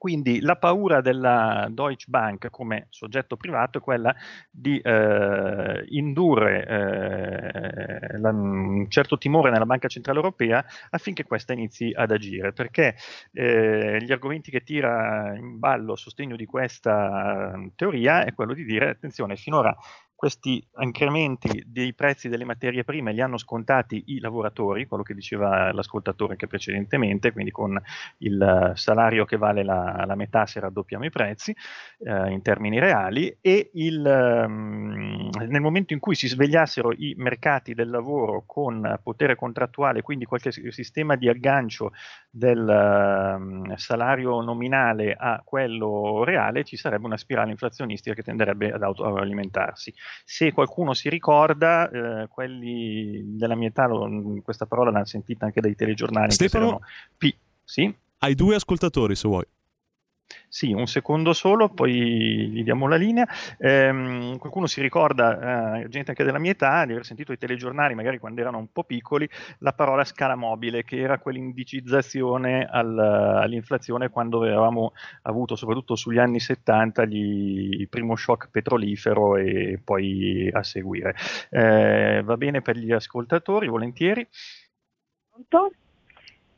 Quindi 0.01 0.41
la 0.41 0.57
paura 0.57 1.03
della 1.03 1.69
Deutsche 1.71 2.07
Bank 2.09 2.49
come 2.49 2.87
soggetto 2.89 3.37
privato 3.37 3.77
è 3.77 3.81
quella 3.83 4.17
di 4.51 4.79
eh, 4.79 5.85
indurre 5.89 6.67
eh, 6.67 8.19
la, 8.19 8.31
un 8.31 8.89
certo 8.89 9.19
timore 9.19 9.51
nella 9.51 9.67
Banca 9.67 9.89
Centrale 9.89 10.21
Europea 10.21 10.65
affinché 10.89 11.25
questa 11.25 11.53
inizi 11.53 11.93
ad 11.95 12.13
agire, 12.13 12.55
perché 12.55 12.97
eh, 13.35 13.99
gli 14.01 14.11
argomenti 14.11 14.51
che 14.51 14.63
tira 14.63 15.35
in 15.37 15.59
ballo 15.59 15.93
a 15.93 15.97
sostegno 15.97 16.35
di 16.35 16.47
questa 16.47 17.53
teoria 17.77 18.25
è 18.25 18.33
quello 18.33 18.55
di 18.55 18.65
dire 18.65 18.89
attenzione, 18.89 19.37
finora 19.37 19.77
questi 20.21 20.63
incrementi 20.81 21.65
dei 21.67 21.95
prezzi 21.95 22.29
delle 22.29 22.45
materie 22.45 22.85
prime 22.85 23.15
li 23.15 23.23
hanno 23.23 23.39
scontati 23.39 24.03
i 24.09 24.21
lavoratori, 24.21 24.85
quello 24.85 25.03
che 25.03 25.15
diceva 25.15 25.73
l'ascoltatore 25.73 26.33
anche 26.33 26.47
precedentemente, 26.47 27.33
quindi 27.33 27.51
con 27.51 27.81
il 28.19 28.73
salario 28.75 29.25
che 29.25 29.39
vale 29.39 29.65
la, 29.65 30.05
la 30.07 30.15
metà 30.17 30.45
se 30.45 30.61
raddoppiamo 30.61 31.07
i 31.07 31.11
prezzi 31.11 31.57
eh, 32.01 32.33
in 32.33 32.43
termini 32.43 32.79
reali 32.79 33.35
e 33.41 33.71
il, 33.73 34.45
um, 34.47 35.31
nel 35.49 35.63
momento 35.63 35.95
in 35.95 36.01
cui 36.01 36.15
si 36.15 36.29
svegliassero 36.29 36.93
i 36.93 37.15
mercati 37.17 37.73
del 37.73 37.89
lavoro 37.89 38.43
con 38.45 39.01
potere 39.03 39.37
contrattuale, 39.37 40.03
quindi 40.03 40.27
qualche 40.27 40.53
sistema 40.53 41.17
di 41.17 41.31
aggancio 41.31 41.93
del 42.29 42.59
um, 43.39 43.75
salario 43.77 44.43
nominale 44.43 45.15
a 45.19 45.41
quello 45.43 46.25
reale, 46.25 46.63
ci 46.65 46.77
sarebbe 46.77 47.07
una 47.07 47.17
spirale 47.17 47.53
inflazionistica 47.53 48.15
che 48.15 48.23
tenderebbe 48.23 48.71
ad 48.71 48.83
autoalimentarsi. 48.83 49.95
Se 50.25 50.53
qualcuno 50.53 50.95
si 50.95 51.09
ricorda, 51.09 51.91
eh, 51.91 52.29
quelli 52.29 53.37
della 53.37 53.55
mia 53.55 53.69
età, 53.69 53.89
questa 54.43 54.67
parola 54.67 54.91
l'hanno 54.91 55.05
sentita 55.05 55.47
anche 55.47 55.61
dai 55.61 55.75
telegiornali. 55.75 56.33
Stefano, 56.33 56.81
P- 57.17 57.35
sì? 57.65 57.93
hai 58.19 58.35
due 58.35 58.55
ascoltatori 58.55 59.15
se 59.15 59.29
vuoi. 59.29 59.45
Sì, 60.49 60.73
un 60.73 60.87
secondo 60.87 61.33
solo, 61.33 61.69
poi 61.69 62.49
gli 62.51 62.63
diamo 62.63 62.87
la 62.89 62.97
linea. 62.97 63.27
Eh, 63.59 64.37
qualcuno 64.39 64.67
si 64.67 64.81
ricorda, 64.81 65.81
eh, 65.83 65.89
gente 65.89 66.11
anche 66.11 66.25
della 66.25 66.39
mia 66.39 66.53
età, 66.53 66.85
di 66.85 66.93
aver 66.93 67.05
sentito 67.05 67.33
i 67.33 67.39
telegiornali, 67.39 67.95
magari 67.95 68.19
quando 68.19 68.41
erano 68.41 68.59
un 68.59 68.71
po' 68.73 68.85
piccoli, 68.85 69.29
la 69.59 69.73
parola 69.73 70.05
scala 70.05 70.35
mobile, 70.37 70.85
che 70.85 70.99
era 70.99 71.19
quell'indicizzazione 71.19 72.65
al, 72.65 72.99
all'inflazione 72.99 74.09
quando 74.09 74.39
avevamo 74.39 74.93
avuto, 75.23 75.57
soprattutto 75.57 75.97
sugli 75.97 76.19
anni 76.19 76.41
70, 76.41 77.05
gli, 77.05 77.81
il 77.81 77.89
primo 77.89 78.17
shock 78.17 78.51
petrolifero 78.51 79.37
e 79.37 79.81
poi 79.83 80.49
a 80.53 80.63
seguire. 80.63 81.15
Eh, 81.51 82.23
va 82.25 82.37
bene 82.37 82.61
per 82.63 82.77
gli 82.77 82.93
ascoltatori, 82.93 83.69
volentieri. 83.69 84.27
Pronto? 85.31 85.71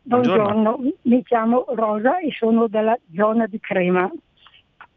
Buongiorno. 0.02 0.44
Buongiorno. 0.44 0.92
mi 1.02 1.22
chiamo 1.22 1.64
Rosa 1.68 2.18
e 2.18 2.32
sono 2.32 2.66
della 2.66 2.98
zona 3.14 3.46
di 3.46 3.60
Crema. 3.60 4.10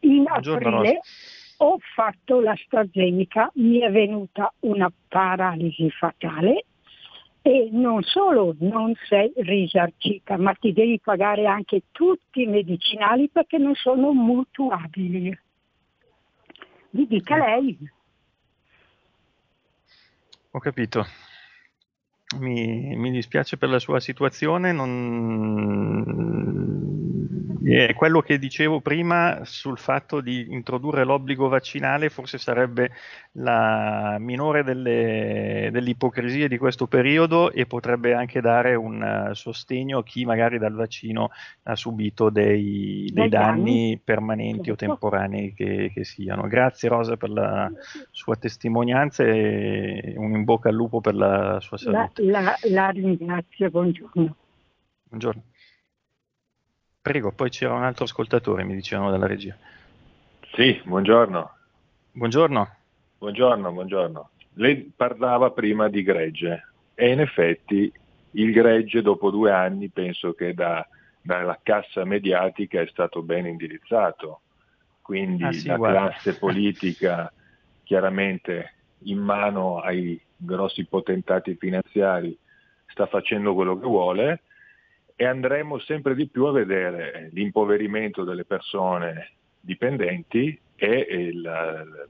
In 0.00 0.24
Buongiorno, 0.24 0.68
aprile 0.68 0.94
Rosa. 0.94 1.64
ho 1.64 1.78
fatto 1.94 2.40
l'AstraZeneca, 2.40 3.50
mi 3.54 3.78
è 3.78 3.90
venuta 3.90 4.52
una 4.60 4.90
paralisi 5.08 5.88
fatale 5.90 6.64
e 7.42 7.68
non 7.70 8.02
solo 8.02 8.56
non 8.58 8.92
sei 9.08 9.32
risarcita, 9.36 10.36
ma 10.36 10.52
ti 10.54 10.72
devi 10.72 10.98
pagare 10.98 11.46
anche 11.46 11.84
tutti 11.92 12.42
i 12.42 12.46
medicinali 12.46 13.28
perché 13.28 13.58
non 13.58 13.74
sono 13.76 14.12
mutuabili. 14.12 15.38
Mi 16.90 17.06
dica 17.06 17.36
lei. 17.36 17.78
Ho 20.50 20.58
capito. 20.58 21.06
Mi, 22.38 22.96
mi, 22.96 23.10
dispiace 23.10 23.56
per 23.56 23.68
la 23.68 23.78
sua 23.78 24.00
situazione, 24.00 24.72
non... 24.72 26.04
è 27.74 27.94
quello 27.94 28.20
che 28.20 28.38
dicevo 28.38 28.80
prima 28.80 29.40
sul 29.44 29.78
fatto 29.78 30.20
di 30.20 30.46
introdurre 30.50 31.04
l'obbligo 31.04 31.48
vaccinale 31.48 32.10
forse 32.10 32.38
sarebbe 32.38 32.92
la 33.32 34.16
minore 34.20 34.62
delle, 34.62 35.68
delle 35.72 35.90
ipocrisie 35.90 36.48
di 36.48 36.58
questo 36.58 36.86
periodo 36.86 37.50
e 37.50 37.66
potrebbe 37.66 38.14
anche 38.14 38.40
dare 38.40 38.74
un 38.74 39.30
sostegno 39.32 39.98
a 39.98 40.04
chi 40.04 40.24
magari 40.24 40.58
dal 40.58 40.74
vaccino 40.74 41.30
ha 41.64 41.74
subito 41.74 42.30
dei, 42.30 43.10
dei 43.12 43.28
danni 43.28 44.00
permanenti 44.02 44.70
o 44.70 44.76
temporanei 44.76 45.52
che, 45.54 45.90
che 45.92 46.04
siano. 46.04 46.46
Grazie 46.46 46.88
Rosa 46.88 47.16
per 47.16 47.30
la 47.30 47.70
sua 48.10 48.36
testimonianza 48.36 49.24
e 49.24 50.14
un 50.16 50.34
in 50.34 50.44
bocca 50.44 50.68
al 50.68 50.74
lupo 50.74 51.00
per 51.00 51.14
la 51.14 51.58
sua 51.60 51.76
salute 51.76 52.22
la, 52.22 52.54
la 52.70 52.88
ringrazio, 52.90 53.70
buongiorno. 53.70 54.36
Buongiorno. 55.08 55.42
Prego, 57.06 57.30
poi 57.30 57.50
c'era 57.50 57.72
un 57.72 57.84
altro 57.84 58.02
ascoltatore, 58.02 58.64
mi 58.64 58.74
dicevano 58.74 59.12
dalla 59.12 59.28
regia. 59.28 59.56
Sì, 60.54 60.82
buongiorno. 60.82 61.56
Buongiorno. 62.10 62.68
Buongiorno, 63.18 63.70
buongiorno. 63.70 64.30
Lei 64.54 64.92
parlava 64.96 65.52
prima 65.52 65.88
di 65.88 66.02
gregge 66.02 66.66
e 66.96 67.12
in 67.12 67.20
effetti 67.20 67.92
il 68.32 68.50
gregge 68.50 69.02
dopo 69.02 69.30
due 69.30 69.52
anni 69.52 69.88
penso 69.88 70.32
che 70.32 70.52
da, 70.52 70.84
dalla 71.20 71.56
cassa 71.62 72.04
mediatica 72.04 72.80
è 72.80 72.88
stato 72.88 73.22
ben 73.22 73.46
indirizzato, 73.46 74.40
quindi 75.00 75.44
ah, 75.44 75.52
sì, 75.52 75.68
la 75.68 75.76
guarda. 75.76 76.08
classe 76.08 76.36
politica 76.38 77.32
chiaramente 77.84 78.74
in 79.04 79.18
mano 79.18 79.78
ai 79.78 80.20
grossi 80.36 80.84
potentati 80.86 81.54
finanziari 81.54 82.36
sta 82.88 83.06
facendo 83.06 83.54
quello 83.54 83.78
che 83.78 83.86
vuole 83.86 84.40
e 85.16 85.24
andremo 85.24 85.78
sempre 85.78 86.14
di 86.14 86.28
più 86.28 86.44
a 86.44 86.52
vedere 86.52 87.30
l'impoverimento 87.32 88.22
delle 88.22 88.44
persone 88.44 89.32
dipendenti 89.58 90.58
e 90.76 91.06
il, 91.08 92.08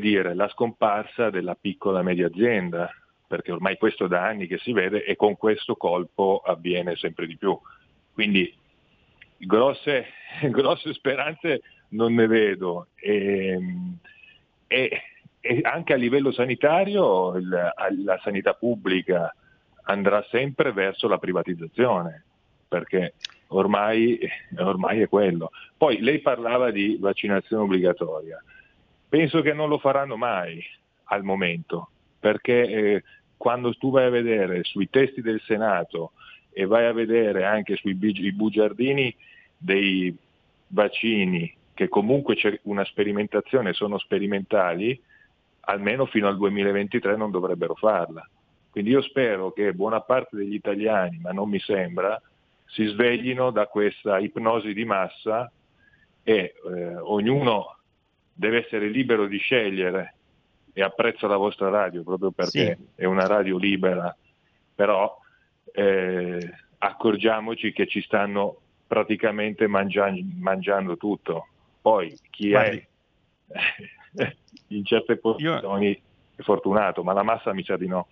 dire, 0.00 0.34
la 0.34 0.48
scomparsa 0.48 1.30
della 1.30 1.54
piccola 1.54 2.02
media 2.02 2.26
azienda, 2.26 2.90
perché 3.26 3.52
ormai 3.52 3.76
questo 3.76 4.06
da 4.06 4.24
anni 4.24 4.46
che 4.46 4.58
si 4.58 4.72
vede 4.72 5.04
e 5.04 5.14
con 5.14 5.36
questo 5.36 5.76
colpo 5.76 6.42
avviene 6.44 6.96
sempre 6.96 7.26
di 7.26 7.36
più. 7.36 7.58
Quindi 8.12 8.52
grosse, 9.36 10.06
grosse 10.50 10.94
speranze 10.94 11.60
non 11.90 12.14
ne 12.14 12.26
vedo. 12.26 12.88
E, 12.96 13.58
e 14.66 15.02
e 15.40 15.60
anche 15.62 15.94
a 15.94 15.96
livello 15.96 16.32
sanitario 16.32 17.34
il, 17.36 17.48
la 18.04 18.20
sanità 18.22 18.52
pubblica 18.52 19.34
andrà 19.90 20.24
sempre 20.30 20.72
verso 20.72 21.08
la 21.08 21.18
privatizzazione, 21.18 22.24
perché 22.68 23.14
ormai, 23.48 24.18
ormai, 24.58 25.00
è 25.00 25.08
quello. 25.08 25.50
Poi 25.76 26.00
lei 26.00 26.20
parlava 26.20 26.70
di 26.70 26.96
vaccinazione 27.00 27.64
obbligatoria, 27.64 28.42
penso 29.08 29.42
che 29.42 29.52
non 29.52 29.68
lo 29.68 29.78
faranno 29.78 30.16
mai 30.16 30.62
al 31.04 31.24
momento, 31.24 31.90
perché 32.18 32.62
eh, 32.62 33.02
quando 33.36 33.74
tu 33.74 33.90
vai 33.90 34.06
a 34.06 34.10
vedere 34.10 34.62
sui 34.64 34.88
testi 34.88 35.22
del 35.22 35.40
Senato 35.40 36.12
e 36.52 36.66
vai 36.66 36.86
a 36.86 36.92
vedere 36.92 37.44
anche 37.44 37.76
sui 37.76 37.94
bugiardini 37.94 39.14
dei 39.56 40.14
vaccini, 40.68 41.52
che 41.74 41.88
comunque 41.88 42.36
c'è 42.36 42.60
una 42.64 42.84
sperimentazione, 42.84 43.72
sono 43.72 43.98
sperimentali, 43.98 45.00
almeno 45.60 46.06
fino 46.06 46.28
al 46.28 46.36
2023 46.36 47.16
non 47.16 47.30
dovrebbero 47.30 47.74
farla. 47.74 48.28
Quindi 48.70 48.90
io 48.90 49.02
spero 49.02 49.52
che 49.52 49.72
buona 49.72 50.00
parte 50.00 50.36
degli 50.36 50.54
italiani, 50.54 51.18
ma 51.20 51.32
non 51.32 51.48
mi 51.48 51.58
sembra, 51.58 52.20
si 52.66 52.84
sveglino 52.86 53.50
da 53.50 53.66
questa 53.66 54.18
ipnosi 54.18 54.72
di 54.72 54.84
massa 54.84 55.50
e 56.22 56.54
eh, 56.64 56.96
ognuno 56.96 57.76
deve 58.32 58.64
essere 58.64 58.88
libero 58.88 59.26
di 59.26 59.38
scegliere 59.38 60.14
e 60.72 60.82
apprezzo 60.82 61.26
la 61.26 61.36
vostra 61.36 61.68
radio 61.68 62.02
proprio 62.02 62.30
perché 62.30 62.76
sì. 62.76 62.86
è 62.94 63.04
una 63.04 63.26
radio 63.26 63.56
libera, 63.58 64.16
però 64.74 65.18
eh, 65.72 66.50
accorgiamoci 66.78 67.72
che 67.72 67.86
ci 67.86 68.00
stanno 68.02 68.60
praticamente 68.86 69.66
mangiando, 69.66 70.20
mangiando 70.38 70.96
tutto. 70.96 71.48
Poi 71.80 72.16
chi 72.30 72.50
Guardi. 72.50 72.86
è 74.16 74.36
in 74.68 74.84
certe 74.84 75.16
posizioni 75.16 75.88
Io... 75.88 75.98
è 76.36 76.42
fortunato, 76.42 77.02
ma 77.02 77.12
la 77.12 77.22
massa 77.22 77.52
mi 77.52 77.64
sa 77.64 77.76
di 77.76 77.86
no. 77.86 78.08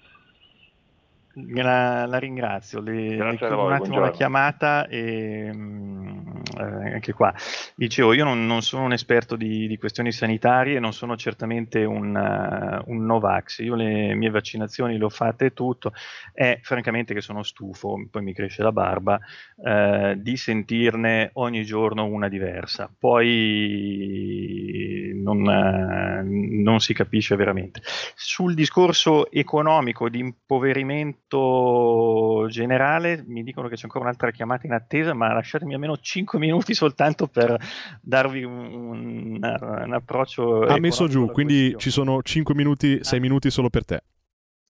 La, 1.46 2.04
la 2.06 2.18
ringrazio, 2.18 2.80
le, 2.80 3.16
le 3.16 3.36
chiudo 3.36 3.64
un 3.64 3.72
attimo 3.72 3.76
buongiorno. 3.76 4.00
la 4.00 4.10
chiamata 4.10 4.88
e 4.88 5.50
mm, 5.54 6.18
eh, 6.58 6.92
anche 6.94 7.12
qua. 7.12 7.32
Dicevo, 7.74 8.12
io 8.12 8.24
non, 8.24 8.46
non 8.46 8.62
sono 8.62 8.84
un 8.84 8.92
esperto 8.92 9.36
di, 9.36 9.68
di, 9.68 9.78
questioni 9.78 10.10
sanitarie, 10.10 10.80
non 10.80 10.92
sono 10.92 11.16
certamente 11.16 11.84
un, 11.84 12.14
uh, 12.14 12.90
un, 12.90 13.04
Novax, 13.04 13.60
io 13.60 13.76
le 13.76 14.14
mie 14.14 14.30
vaccinazioni 14.30 14.98
le 14.98 15.04
ho 15.04 15.08
fatte 15.08 15.46
e 15.46 15.52
tutto, 15.52 15.92
e 16.32 16.58
francamente 16.62 17.14
che 17.14 17.20
sono 17.20 17.44
stufo, 17.44 17.94
poi 18.10 18.22
mi 18.22 18.34
cresce 18.34 18.62
la 18.62 18.72
barba, 18.72 19.20
uh, 19.56 20.14
di 20.16 20.36
sentirne 20.36 21.30
ogni 21.34 21.64
giorno 21.64 22.06
una 22.06 22.28
diversa. 22.28 22.90
Poi 22.98 24.97
non, 25.32 25.46
uh, 25.46 26.22
non 26.62 26.80
si 26.80 26.92
capisce 26.94 27.36
veramente. 27.36 27.82
Sul 28.14 28.54
discorso 28.54 29.30
economico 29.30 30.08
di 30.08 30.20
impoverimento 30.20 32.46
generale, 32.48 33.22
mi 33.26 33.42
dicono 33.42 33.68
che 33.68 33.74
c'è 33.76 33.84
ancora 33.84 34.04
un'altra 34.04 34.30
chiamata 34.30 34.66
in 34.66 34.72
attesa, 34.72 35.12
ma 35.14 35.32
lasciatemi 35.32 35.74
almeno 35.74 35.96
5 35.96 36.38
minuti 36.40 36.74
soltanto 36.74 37.26
per 37.26 37.56
darvi 38.00 38.44
un, 38.44 38.72
un, 38.72 39.38
un 39.40 39.92
approccio. 39.92 40.62
Ha 40.62 40.78
messo 40.78 41.08
giù, 41.08 41.30
quindi 41.30 41.74
ci 41.78 41.90
sono 41.90 42.22
5 42.22 42.54
minuti, 42.54 43.02
6 43.02 43.18
ah. 43.18 43.20
minuti 43.20 43.50
solo 43.50 43.68
per 43.68 43.84
te. 43.84 44.02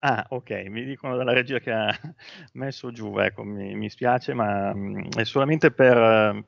Ah, 0.01 0.25
ok, 0.29 0.49
mi 0.69 0.85
dicono 0.85 1.17
dalla 1.17 1.33
regia 1.33 1.59
che 1.59 1.71
ha 1.71 1.93
messo 2.53 2.89
giù, 2.91 3.17
ecco, 3.17 3.43
mi, 3.43 3.75
mi 3.75 3.89
spiace, 3.89 4.33
ma 4.33 4.73
mh, 4.73 5.09
è 5.17 5.25
solamente 5.25 5.71
per, 5.71 6.41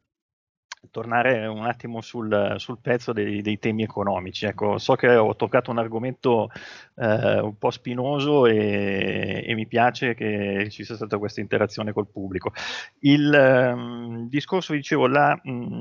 tornare 0.92 1.48
un 1.48 1.66
attimo 1.66 2.02
sul, 2.02 2.56
sul 2.58 2.78
pezzo 2.80 3.14
dei, 3.14 3.42
dei, 3.42 3.58
temi 3.58 3.82
economici. 3.82 4.46
Ecco, 4.46 4.78
so 4.78 4.96
che 4.96 5.16
ho 5.16 5.36
toccato 5.36 5.72
un 5.72 5.80
argomento 5.80 6.52
eh, 6.96 7.40
un 7.40 7.58
po' 7.58 7.72
spinoso 7.72 8.46
e, 8.46 9.44
e, 9.48 9.56
mi 9.56 9.66
piace 9.66 10.14
che 10.14 10.68
ci 10.70 10.84
sia 10.84 10.96
stata 10.96 11.18
questa 11.18 11.40
interazione 11.40 11.94
col 11.94 12.08
pubblico. 12.08 12.52
Il 13.00 13.72
um, 13.74 14.28
discorso, 14.28 14.74
dicevo, 14.74 15.08
la... 15.08 15.40
Mh, 15.42 15.81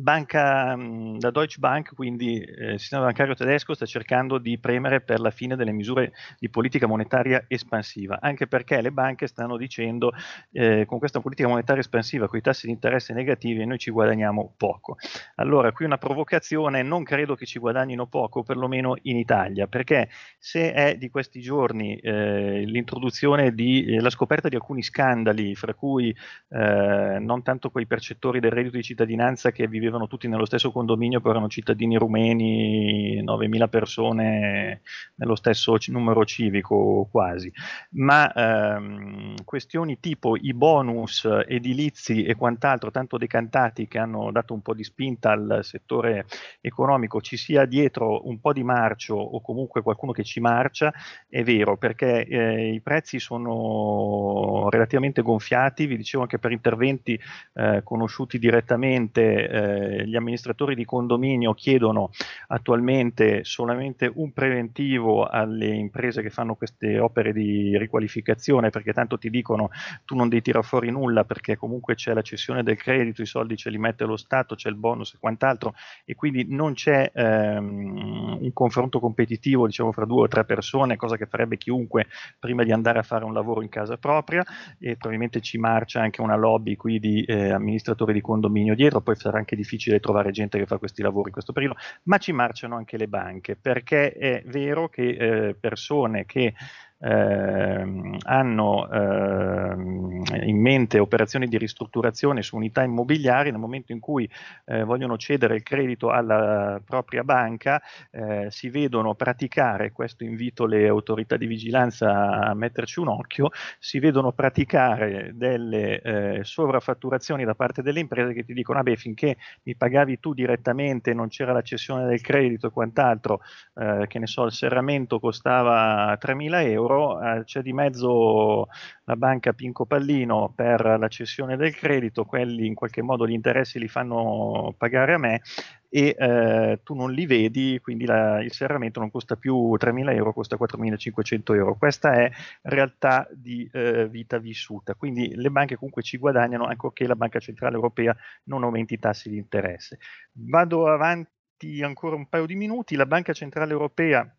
banca, 0.00 0.74
la 0.76 1.30
Deutsche 1.30 1.58
Bank, 1.58 1.94
quindi 1.94 2.40
eh, 2.40 2.72
il 2.72 2.78
sistema 2.78 3.04
bancario 3.04 3.34
tedesco, 3.34 3.74
sta 3.74 3.86
cercando 3.86 4.38
di 4.38 4.58
premere 4.58 5.00
per 5.00 5.20
la 5.20 5.30
fine 5.30 5.56
delle 5.56 5.72
misure 5.72 6.12
di 6.38 6.48
politica 6.48 6.86
monetaria 6.86 7.44
espansiva, 7.46 8.18
anche 8.20 8.46
perché 8.46 8.80
le 8.80 8.90
banche 8.90 9.26
stanno 9.26 9.56
dicendo 9.56 10.12
eh, 10.52 10.84
con 10.86 10.98
questa 10.98 11.20
politica 11.20 11.48
monetaria 11.48 11.82
espansiva, 11.82 12.28
con 12.28 12.38
i 12.38 12.42
tassi 12.42 12.66
di 12.66 12.72
interesse 12.72 13.12
negativi, 13.12 13.64
noi 13.66 13.78
ci 13.78 13.90
guadagniamo 13.90 14.54
poco. 14.56 14.96
Allora, 15.36 15.72
qui 15.72 15.84
una 15.84 15.98
provocazione, 15.98 16.82
non 16.82 17.04
credo 17.04 17.34
che 17.34 17.46
ci 17.46 17.58
guadagnino 17.58 18.06
poco, 18.06 18.42
perlomeno 18.42 18.96
in 19.02 19.16
Italia, 19.16 19.66
perché 19.66 20.08
se 20.38 20.72
è 20.72 20.96
di 20.96 21.10
questi 21.10 21.40
giorni 21.40 21.96
eh, 21.96 22.62
l'introduzione 22.64 23.52
di, 23.54 23.84
eh, 23.84 24.00
la 24.00 24.10
scoperta 24.10 24.48
di 24.48 24.54
alcuni 24.54 24.82
scandali, 24.82 25.54
fra 25.54 25.74
cui 25.74 26.14
eh, 26.48 27.18
non 27.20 27.42
tanto 27.42 27.70
quei 27.70 27.86
percettori 27.86 28.40
del 28.40 28.50
reddito 28.50 28.76
di 28.76 28.82
cittadinanza 28.82 29.50
che 29.50 29.66
vivevano 29.66 29.89
vivevano 29.90 30.06
tutti 30.06 30.28
nello 30.28 30.46
stesso 30.46 30.70
condominio, 30.70 31.20
però 31.20 31.32
erano 31.32 31.48
cittadini 31.48 31.96
rumeni, 31.96 33.22
9.000 33.22 33.68
persone 33.68 34.80
nello 35.16 35.34
stesso 35.34 35.76
numero 35.88 36.24
civico 36.24 37.08
quasi. 37.10 37.52
Ma 37.90 38.32
ehm, 38.32 39.34
questioni 39.44 39.98
tipo 39.98 40.36
i 40.36 40.54
bonus 40.54 41.28
edilizi 41.46 42.22
e 42.24 42.36
quant'altro, 42.36 42.90
tanto 42.90 43.18
decantati, 43.18 43.88
che 43.88 43.98
hanno 43.98 44.30
dato 44.30 44.54
un 44.54 44.62
po' 44.62 44.74
di 44.74 44.84
spinta 44.84 45.32
al 45.32 45.60
settore 45.62 46.26
economico, 46.60 47.20
ci 47.20 47.36
sia 47.36 47.66
dietro 47.66 48.26
un 48.28 48.40
po' 48.40 48.52
di 48.52 48.62
marcio 48.62 49.16
o 49.16 49.40
comunque 49.40 49.82
qualcuno 49.82 50.12
che 50.12 50.22
ci 50.22 50.40
marcia, 50.40 50.92
è 51.28 51.42
vero, 51.42 51.76
perché 51.76 52.24
eh, 52.26 52.72
i 52.72 52.80
prezzi 52.80 53.18
sono 53.18 54.68
relativamente 54.70 55.22
gonfiati, 55.22 55.86
vi 55.86 55.96
dicevo 55.96 56.22
anche 56.22 56.38
per 56.38 56.52
interventi 56.52 57.18
eh, 57.54 57.80
conosciuti 57.82 58.38
direttamente. 58.38 59.48
Eh, 59.48 59.79
eh, 59.80 60.06
gli 60.06 60.16
amministratori 60.16 60.74
di 60.74 60.84
condominio 60.84 61.54
chiedono 61.54 62.10
attualmente 62.48 63.44
solamente 63.44 64.10
un 64.12 64.32
preventivo 64.32 65.26
alle 65.26 65.68
imprese 65.68 66.22
che 66.22 66.30
fanno 66.30 66.54
queste 66.54 66.98
opere 66.98 67.32
di 67.32 67.76
riqualificazione 67.78 68.70
perché 68.70 68.92
tanto 68.92 69.18
ti 69.18 69.30
dicono 69.30 69.70
tu 70.04 70.14
non 70.14 70.28
devi 70.28 70.42
tirare 70.42 70.64
fuori 70.64 70.90
nulla 70.90 71.24
perché 71.24 71.56
comunque 71.56 71.94
c'è 71.94 72.12
la 72.14 72.22
cessione 72.22 72.62
del 72.62 72.76
credito, 72.76 73.22
i 73.22 73.26
soldi 73.26 73.56
ce 73.56 73.70
li 73.70 73.78
mette 73.78 74.04
lo 74.04 74.16
Stato, 74.16 74.54
c'è 74.54 74.68
il 74.68 74.76
bonus 74.76 75.14
e 75.14 75.18
quant'altro. 75.18 75.74
E 76.04 76.14
quindi 76.14 76.46
non 76.48 76.74
c'è 76.74 77.10
ehm, 77.14 78.38
un 78.40 78.52
confronto 78.52 79.00
competitivo 79.00 79.66
diciamo 79.66 79.92
fra 79.92 80.04
due 80.04 80.22
o 80.22 80.28
tre 80.28 80.44
persone, 80.44 80.96
cosa 80.96 81.16
che 81.16 81.26
farebbe 81.26 81.56
chiunque 81.56 82.06
prima 82.38 82.62
di 82.64 82.72
andare 82.72 82.98
a 82.98 83.02
fare 83.02 83.24
un 83.24 83.32
lavoro 83.32 83.62
in 83.62 83.68
casa 83.68 83.96
propria. 83.96 84.44
E 84.78 84.96
probabilmente 84.96 85.40
ci 85.40 85.58
marcia 85.58 86.00
anche 86.00 86.20
una 86.20 86.36
lobby 86.36 86.76
qui 86.76 86.98
di 86.98 87.22
eh, 87.24 87.50
amministratori 87.50 88.12
di 88.12 88.20
condominio 88.20 88.74
dietro, 88.74 89.00
poi 89.00 89.16
sarà 89.16 89.38
anche 89.38 89.56
difficile 89.60 90.00
trovare 90.00 90.30
gente 90.30 90.58
che 90.58 90.66
fa 90.66 90.78
questi 90.78 91.02
lavori 91.02 91.28
in 91.28 91.32
questo 91.32 91.52
periodo, 91.52 91.76
ma 92.04 92.18
ci 92.18 92.32
marciano 92.32 92.76
anche 92.76 92.96
le 92.96 93.08
banche 93.08 93.56
perché 93.56 94.12
è 94.12 94.42
vero 94.46 94.88
che 94.88 95.08
eh, 95.08 95.54
persone 95.54 96.24
che 96.24 96.54
eh, 97.00 98.18
hanno 98.22 98.90
eh, 98.90 100.46
in 100.46 100.60
mente 100.60 100.98
operazioni 100.98 101.46
di 101.46 101.56
ristrutturazione 101.56 102.42
su 102.42 102.56
unità 102.56 102.82
immobiliari, 102.82 103.50
nel 103.50 103.58
momento 103.60 103.92
in 103.92 104.00
cui 104.00 104.28
eh, 104.66 104.84
vogliono 104.84 105.16
cedere 105.16 105.56
il 105.56 105.62
credito 105.62 106.10
alla 106.10 106.80
propria 106.84 107.24
banca, 107.24 107.80
eh, 108.10 108.48
si 108.50 108.68
vedono 108.68 109.14
praticare, 109.14 109.92
questo 109.92 110.24
invito 110.24 110.66
le 110.66 110.88
autorità 110.88 111.36
di 111.36 111.46
vigilanza 111.46 112.40
a 112.40 112.54
metterci 112.54 113.00
un 113.00 113.08
occhio, 113.08 113.50
si 113.78 113.98
vedono 113.98 114.32
praticare 114.32 115.30
delle 115.34 116.00
eh, 116.00 116.44
sovraffatturazioni 116.44 117.44
da 117.44 117.54
parte 117.54 117.82
delle 117.82 118.00
imprese 118.00 118.32
che 118.32 118.44
ti 118.44 118.52
dicono, 118.52 118.78
vabbè, 118.82 118.96
finché 118.96 119.36
mi 119.62 119.74
pagavi 119.74 120.18
tu 120.20 120.34
direttamente, 120.34 121.14
non 121.14 121.28
c'era 121.28 121.52
la 121.52 121.62
cessione 121.62 122.06
del 122.06 122.20
credito 122.20 122.66
e 122.66 122.70
quant'altro, 122.70 123.40
eh, 123.74 124.04
che 124.06 124.18
ne 124.18 124.26
so, 124.26 124.44
il 124.44 124.52
serramento 124.52 125.18
costava 125.18 126.16
3.000 126.20 126.62
euro, 126.66 126.89
euro, 126.90 127.20
eh, 127.22 127.44
c'è 127.44 127.62
di 127.62 127.72
mezzo 127.72 128.68
la 129.04 129.16
banca 129.16 129.52
Pinco 129.52 129.86
Pallino 129.86 130.52
per 130.54 130.96
la 130.98 131.08
cessione 131.08 131.56
del 131.56 131.74
credito, 131.74 132.24
quelli 132.24 132.66
in 132.66 132.74
qualche 132.74 133.02
modo 133.02 133.26
gli 133.26 133.32
interessi 133.32 133.78
li 133.78 133.88
fanno 133.88 134.74
pagare 134.76 135.14
a 135.14 135.18
me 135.18 135.42
e 135.88 136.14
eh, 136.16 136.80
tu 136.84 136.94
non 136.94 137.12
li 137.12 137.26
vedi, 137.26 137.80
quindi 137.82 138.04
la, 138.04 138.40
il 138.40 138.52
serramento 138.52 139.00
non 139.00 139.10
costa 139.10 139.36
più 139.36 139.76
3.000 139.78 140.14
euro, 140.14 140.32
costa 140.32 140.56
4.500 140.56 141.54
euro. 141.56 141.76
Questa 141.76 142.14
è 142.14 142.30
realtà 142.62 143.28
di 143.32 143.68
eh, 143.72 144.08
vita 144.08 144.38
vissuta, 144.38 144.94
quindi 144.94 145.34
le 145.34 145.50
banche 145.50 145.74
comunque 145.74 146.02
ci 146.02 146.16
guadagnano 146.16 146.64
ancorché 146.64 147.06
la 147.06 147.16
Banca 147.16 147.40
Centrale 147.40 147.74
Europea 147.74 148.16
non 148.44 148.62
aumenti 148.62 148.94
i 148.94 148.98
tassi 148.98 149.30
di 149.30 149.36
interesse. 149.36 149.98
Vado 150.32 150.86
avanti 150.86 151.82
ancora 151.82 152.14
un 152.14 152.28
paio 152.28 152.46
di 152.46 152.54
minuti, 152.54 152.94
la 152.94 153.06
Banca 153.06 153.32
Centrale 153.32 153.72
Europea 153.72 154.32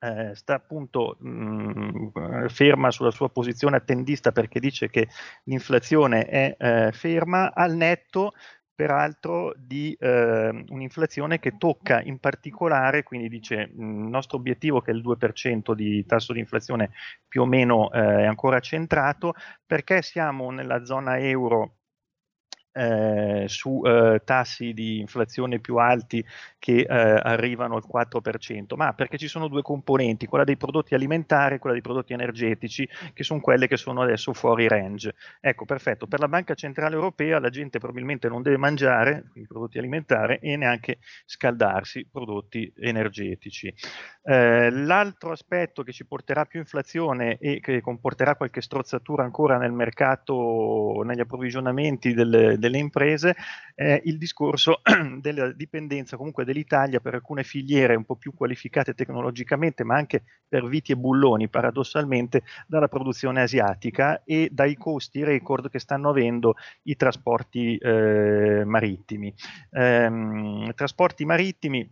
eh, 0.00 0.34
sta 0.34 0.54
appunto 0.54 1.16
mh, 1.20 1.30
mm, 1.30 2.46
ferma 2.46 2.90
sulla 2.90 3.10
sua 3.10 3.30
posizione 3.30 3.76
attendista 3.76 4.32
perché 4.32 4.60
dice 4.60 4.88
che 4.90 5.08
l'inflazione 5.44 6.24
è 6.26 6.56
eh, 6.58 6.92
ferma 6.92 7.52
al 7.52 7.74
netto 7.74 8.32
peraltro 8.78 9.54
di 9.56 9.92
eh, 9.98 10.64
un'inflazione 10.68 11.40
che 11.40 11.56
tocca 11.58 12.00
in 12.00 12.20
particolare, 12.20 13.02
quindi 13.02 13.28
dice 13.28 13.72
mm, 13.74 14.04
il 14.04 14.08
nostro 14.08 14.36
obiettivo 14.36 14.80
che 14.80 14.92
è 14.92 14.94
il 14.94 15.02
2% 15.02 15.74
di 15.74 16.06
tasso 16.06 16.32
di 16.32 16.38
inflazione 16.38 16.92
più 17.26 17.42
o 17.42 17.46
meno 17.46 17.90
eh, 17.90 17.98
è 17.98 18.24
ancora 18.24 18.60
centrato, 18.60 19.34
perché 19.66 20.00
siamo 20.02 20.52
nella 20.52 20.84
zona 20.84 21.18
euro 21.18 21.77
eh, 22.72 23.44
su 23.48 23.82
eh, 23.84 24.20
tassi 24.24 24.72
di 24.72 24.98
inflazione 25.00 25.58
più 25.58 25.76
alti 25.76 26.24
che 26.58 26.80
eh, 26.80 26.86
arrivano 26.88 27.76
al 27.76 27.84
4%, 27.90 28.76
ma 28.76 28.92
perché 28.92 29.18
ci 29.18 29.28
sono 29.28 29.48
due 29.48 29.62
componenti, 29.62 30.26
quella 30.26 30.44
dei 30.44 30.56
prodotti 30.56 30.94
alimentari 30.94 31.56
e 31.56 31.58
quella 31.58 31.74
dei 31.74 31.82
prodotti 31.82 32.12
energetici, 32.12 32.88
che 33.12 33.22
sono 33.24 33.40
quelle 33.40 33.66
che 33.66 33.76
sono 33.76 34.02
adesso 34.02 34.32
fuori 34.32 34.68
range. 34.68 35.14
Ecco, 35.40 35.64
perfetto, 35.64 36.06
per 36.06 36.20
la 36.20 36.28
Banca 36.28 36.54
Centrale 36.54 36.94
Europea 36.94 37.38
la 37.38 37.50
gente 37.50 37.78
probabilmente 37.78 38.28
non 38.28 38.42
deve 38.42 38.56
mangiare, 38.56 39.24
quindi 39.30 39.48
prodotti 39.48 39.78
alimentari, 39.78 40.38
e 40.40 40.56
neanche 40.56 40.98
scaldarsi, 41.24 42.06
prodotti 42.10 42.72
energetici. 42.78 43.72
Eh, 44.22 44.70
l'altro 44.70 45.32
aspetto 45.32 45.82
che 45.82 45.92
ci 45.92 46.04
porterà 46.04 46.44
più 46.44 46.60
inflazione 46.60 47.38
e 47.38 47.60
che 47.60 47.80
comporterà 47.80 48.36
qualche 48.36 48.60
strozzatura 48.60 49.24
ancora 49.24 49.56
nel 49.56 49.72
mercato, 49.72 51.02
negli 51.04 51.20
approvvigionamenti 51.20 52.12
del, 52.12 52.56
delle 52.68 52.78
imprese, 52.78 53.34
è 53.74 54.00
il 54.04 54.18
discorso 54.18 54.80
della 55.20 55.52
dipendenza 55.52 56.16
comunque 56.16 56.44
dell'Italia 56.44 57.00
per 57.00 57.14
alcune 57.14 57.42
filiere 57.42 57.94
un 57.94 58.04
po' 58.04 58.16
più 58.16 58.34
qualificate 58.34 58.94
tecnologicamente, 58.94 59.84
ma 59.84 59.96
anche 59.96 60.22
per 60.46 60.66
viti 60.66 60.92
e 60.92 60.96
bulloni, 60.96 61.48
paradossalmente, 61.48 62.42
dalla 62.66 62.88
produzione 62.88 63.42
asiatica 63.42 64.22
e 64.24 64.48
dai 64.52 64.76
costi 64.76 65.24
record 65.24 65.70
che 65.70 65.78
stanno 65.78 66.10
avendo 66.10 66.54
i 66.82 66.96
trasporti 66.96 67.76
eh, 67.76 68.62
marittimi. 68.64 69.34
Ehm, 69.70 70.72
trasporti 70.74 71.24
marittimi 71.24 71.88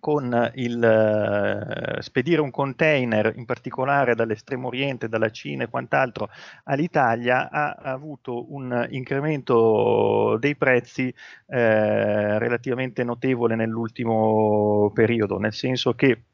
con 0.00 0.50
il 0.54 0.82
eh, 0.82 2.02
spedire 2.02 2.40
un 2.40 2.50
container, 2.50 3.32
in 3.36 3.44
particolare 3.44 4.14
dall'estremo 4.14 4.68
oriente, 4.68 5.08
dalla 5.08 5.30
Cina 5.30 5.64
e 5.64 5.68
quant'altro, 5.68 6.28
all'Italia, 6.64 7.50
ha, 7.50 7.70
ha 7.72 7.92
avuto 7.92 8.52
un 8.52 8.86
incremento 8.90 10.36
dei 10.40 10.56
prezzi 10.56 11.14
eh, 11.46 12.38
relativamente 12.38 13.04
notevole 13.04 13.54
nell'ultimo 13.54 14.90
periodo, 14.92 15.38
nel 15.38 15.52
senso 15.52 15.94
che 15.94 16.24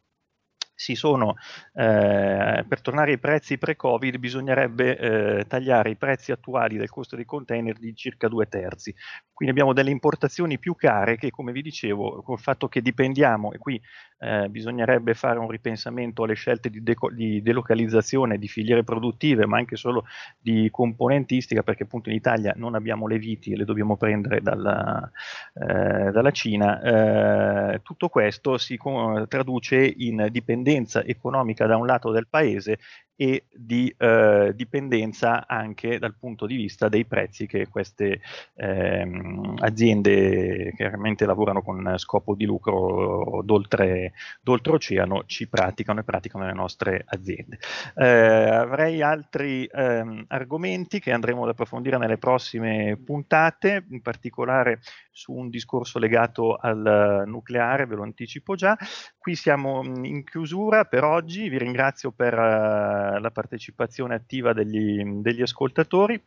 si 0.77 0.95
sono, 0.95 1.37
eh, 1.73 2.65
per 2.69 2.81
tornare 2.83 3.13
ai 3.13 3.19
prezzi 3.19 3.57
pre-Covid 3.57 4.19
bisognerebbe 4.19 4.99
eh, 5.39 5.47
tagliare 5.47 5.91
i 5.91 5.97
prezzi 5.97 6.33
attuali 6.33 6.77
del 6.77 6.91
costo 6.91 7.17
dei 7.17 7.25
container 7.25 7.79
di 7.79 7.97
circa 7.97 8.29
due 8.29 8.47
terzi. 8.47 8.95
Quindi 9.33 9.55
abbiamo 9.55 9.73
delle 9.73 9.91
importazioni 9.91 10.59
più 10.59 10.75
care 10.75 11.17
che, 11.17 11.31
come 11.31 11.53
vi 11.53 11.63
dicevo, 11.63 12.23
col 12.23 12.39
fatto 12.39 12.69
che 12.69 12.83
dipendiamo, 12.83 13.53
e 13.53 13.59
qui 13.59 13.81
eh, 14.19 14.49
bisognerebbe 14.49 15.15
fare 15.15 15.39
un 15.39 15.49
ripensamento 15.49 16.23
alle 16.25 16.35
scelte 16.35 16.71
di, 16.71 16.83
deco- 16.83 17.11
di, 17.11 17.43
delocalizzazione 17.43 18.39
di 18.39 18.49
filiere 18.49 18.85
produttive, 18.85 19.47
ma 19.47 19.57
anche 19.57 19.77
solo 19.77 20.05
di 20.39 20.69
componentistica, 20.71 21.63
perché 21.63 21.85
appunto 21.85 22.11
in 22.11 22.17
Italia 22.17 22.53
non 22.57 22.75
abbiamo 22.75 23.07
le 23.07 23.19
viti 23.19 23.53
e 23.53 23.57
le 23.57 23.65
dobbiamo 23.65 23.97
prendere 23.97 24.43
dalla, 24.43 25.11
eh, 25.55 26.11
dalla 26.11 26.31
Cina. 26.31 27.73
Eh, 27.75 27.81
tutto 27.83 28.09
questo 28.09 28.59
si 28.59 28.77
co- 28.77 29.27
traduce 29.27 29.77
in 29.97 30.29
dipendenza 30.31 30.65
economica 31.05 31.67
da 31.67 31.77
un 31.77 31.87
lato 31.87 32.11
del 32.11 32.29
paese 32.29 32.79
e 33.17 33.47
di 33.51 33.93
eh, 33.97 34.53
dipendenza 34.55 35.47
anche 35.47 35.99
dal 35.99 36.15
punto 36.15 36.45
di 36.45 36.55
vista 36.55 36.89
dei 36.89 37.07
prezzi 37.07 37.47
che 37.47 37.67
queste 37.69 38.21
ehm, 38.55 39.55
aziende 39.61 40.73
chiaramente 40.77 41.25
lavorano 41.25 41.63
con 41.63 41.95
scopo 41.97 42.35
di 42.35 42.45
lucro 42.45 43.41
d'oltre, 43.43 44.13
d'oltreoceano 44.43 45.25
ci 45.25 45.49
praticano 45.49 46.01
e 46.01 46.05
praticano 46.05 46.45
le 46.45 46.53
nostre 46.53 47.05
aziende. 47.07 47.59
Eh, 47.95 48.07
avrei 48.07 49.01
altri 49.01 49.65
ehm, 49.65 50.27
argomenti 50.29 51.01
che 51.01 51.13
andremo 51.13 51.45
ad 51.45 51.51
approfondire 51.51 51.97
nelle 51.97 52.19
prossime 52.19 52.99
puntate, 53.03 53.87
in 53.89 54.03
particolare 54.03 54.81
su 55.11 55.33
un 55.33 55.49
discorso 55.49 55.99
legato 55.99 56.57
al 56.57 57.25
nucleare, 57.27 57.87
ve 57.87 57.95
lo 57.95 58.03
anticipo 58.03 58.55
già. 58.55 58.77
Qui 59.17 59.35
siamo 59.35 59.83
in 59.83 60.23
chiusura 60.25 60.85
per 60.85 61.05
oggi, 61.05 61.49
vi 61.49 61.57
ringrazio 61.57 62.13
per 62.13 62.35
uh, 62.35 63.06
la 63.19 63.31
partecipazione 63.31 64.15
attiva 64.15 64.53
degli, 64.53 65.03
degli 65.03 65.43
ascoltatori. 65.43 66.21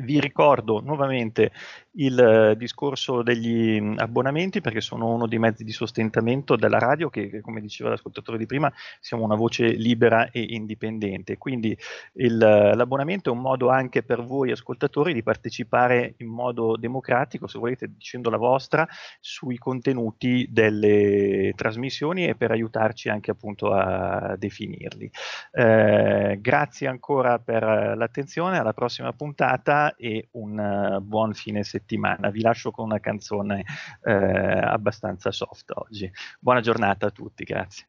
Vi 0.00 0.20
ricordo 0.20 0.80
nuovamente 0.80 1.50
il 1.98 2.18
eh, 2.18 2.56
discorso 2.56 3.22
degli 3.22 3.80
mm, 3.80 3.94
abbonamenti 3.98 4.60
perché 4.60 4.80
sono 4.80 5.12
uno 5.12 5.26
dei 5.26 5.40
mezzi 5.40 5.64
di 5.64 5.72
sostentamento 5.72 6.54
della 6.54 6.78
radio 6.78 7.08
che, 7.10 7.40
come 7.40 7.60
diceva 7.60 7.90
l'ascoltatore 7.90 8.38
di 8.38 8.46
prima, 8.46 8.72
siamo 9.00 9.24
una 9.24 9.34
voce 9.34 9.66
libera 9.66 10.30
e 10.30 10.40
indipendente. 10.40 11.36
Quindi 11.36 11.76
il, 12.14 12.36
l'abbonamento 12.36 13.30
è 13.30 13.32
un 13.32 13.40
modo 13.40 13.70
anche 13.70 14.04
per 14.04 14.22
voi 14.22 14.52
ascoltatori 14.52 15.12
di 15.12 15.22
partecipare 15.24 16.14
in 16.18 16.28
modo 16.28 16.76
democratico, 16.76 17.48
se 17.48 17.58
volete 17.58 17.88
dicendo 17.88 18.30
la 18.30 18.36
vostra, 18.36 18.86
sui 19.18 19.58
contenuti 19.58 20.46
delle 20.48 21.52
trasmissioni 21.56 22.26
e 22.26 22.36
per 22.36 22.52
aiutarci 22.52 23.08
anche 23.08 23.32
appunto 23.32 23.72
a 23.72 24.36
definirli. 24.36 25.10
Eh, 25.50 26.38
grazie 26.40 26.86
ancora 26.86 27.40
per 27.40 27.94
l'attenzione, 27.96 28.58
alla 28.58 28.72
prossima 28.72 29.12
puntata 29.12 29.87
e 29.96 30.28
un 30.32 30.58
uh, 30.58 31.00
buon 31.00 31.34
fine 31.34 31.62
settimana. 31.62 32.30
Vi 32.30 32.40
lascio 32.40 32.70
con 32.70 32.86
una 32.86 33.00
canzone 33.00 33.64
uh, 34.02 34.10
abbastanza 34.10 35.30
soft 35.30 35.70
oggi. 35.74 36.10
Buona 36.38 36.60
giornata 36.60 37.06
a 37.06 37.10
tutti, 37.10 37.44
grazie. 37.44 37.88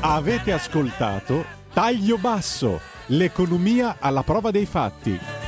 Avete 0.00 0.52
ascoltato 0.52 1.44
Taglio 1.72 2.16
Basso, 2.18 2.80
l'economia 3.06 3.96
alla 3.98 4.22
prova 4.22 4.50
dei 4.50 4.66
fatti 4.66 5.41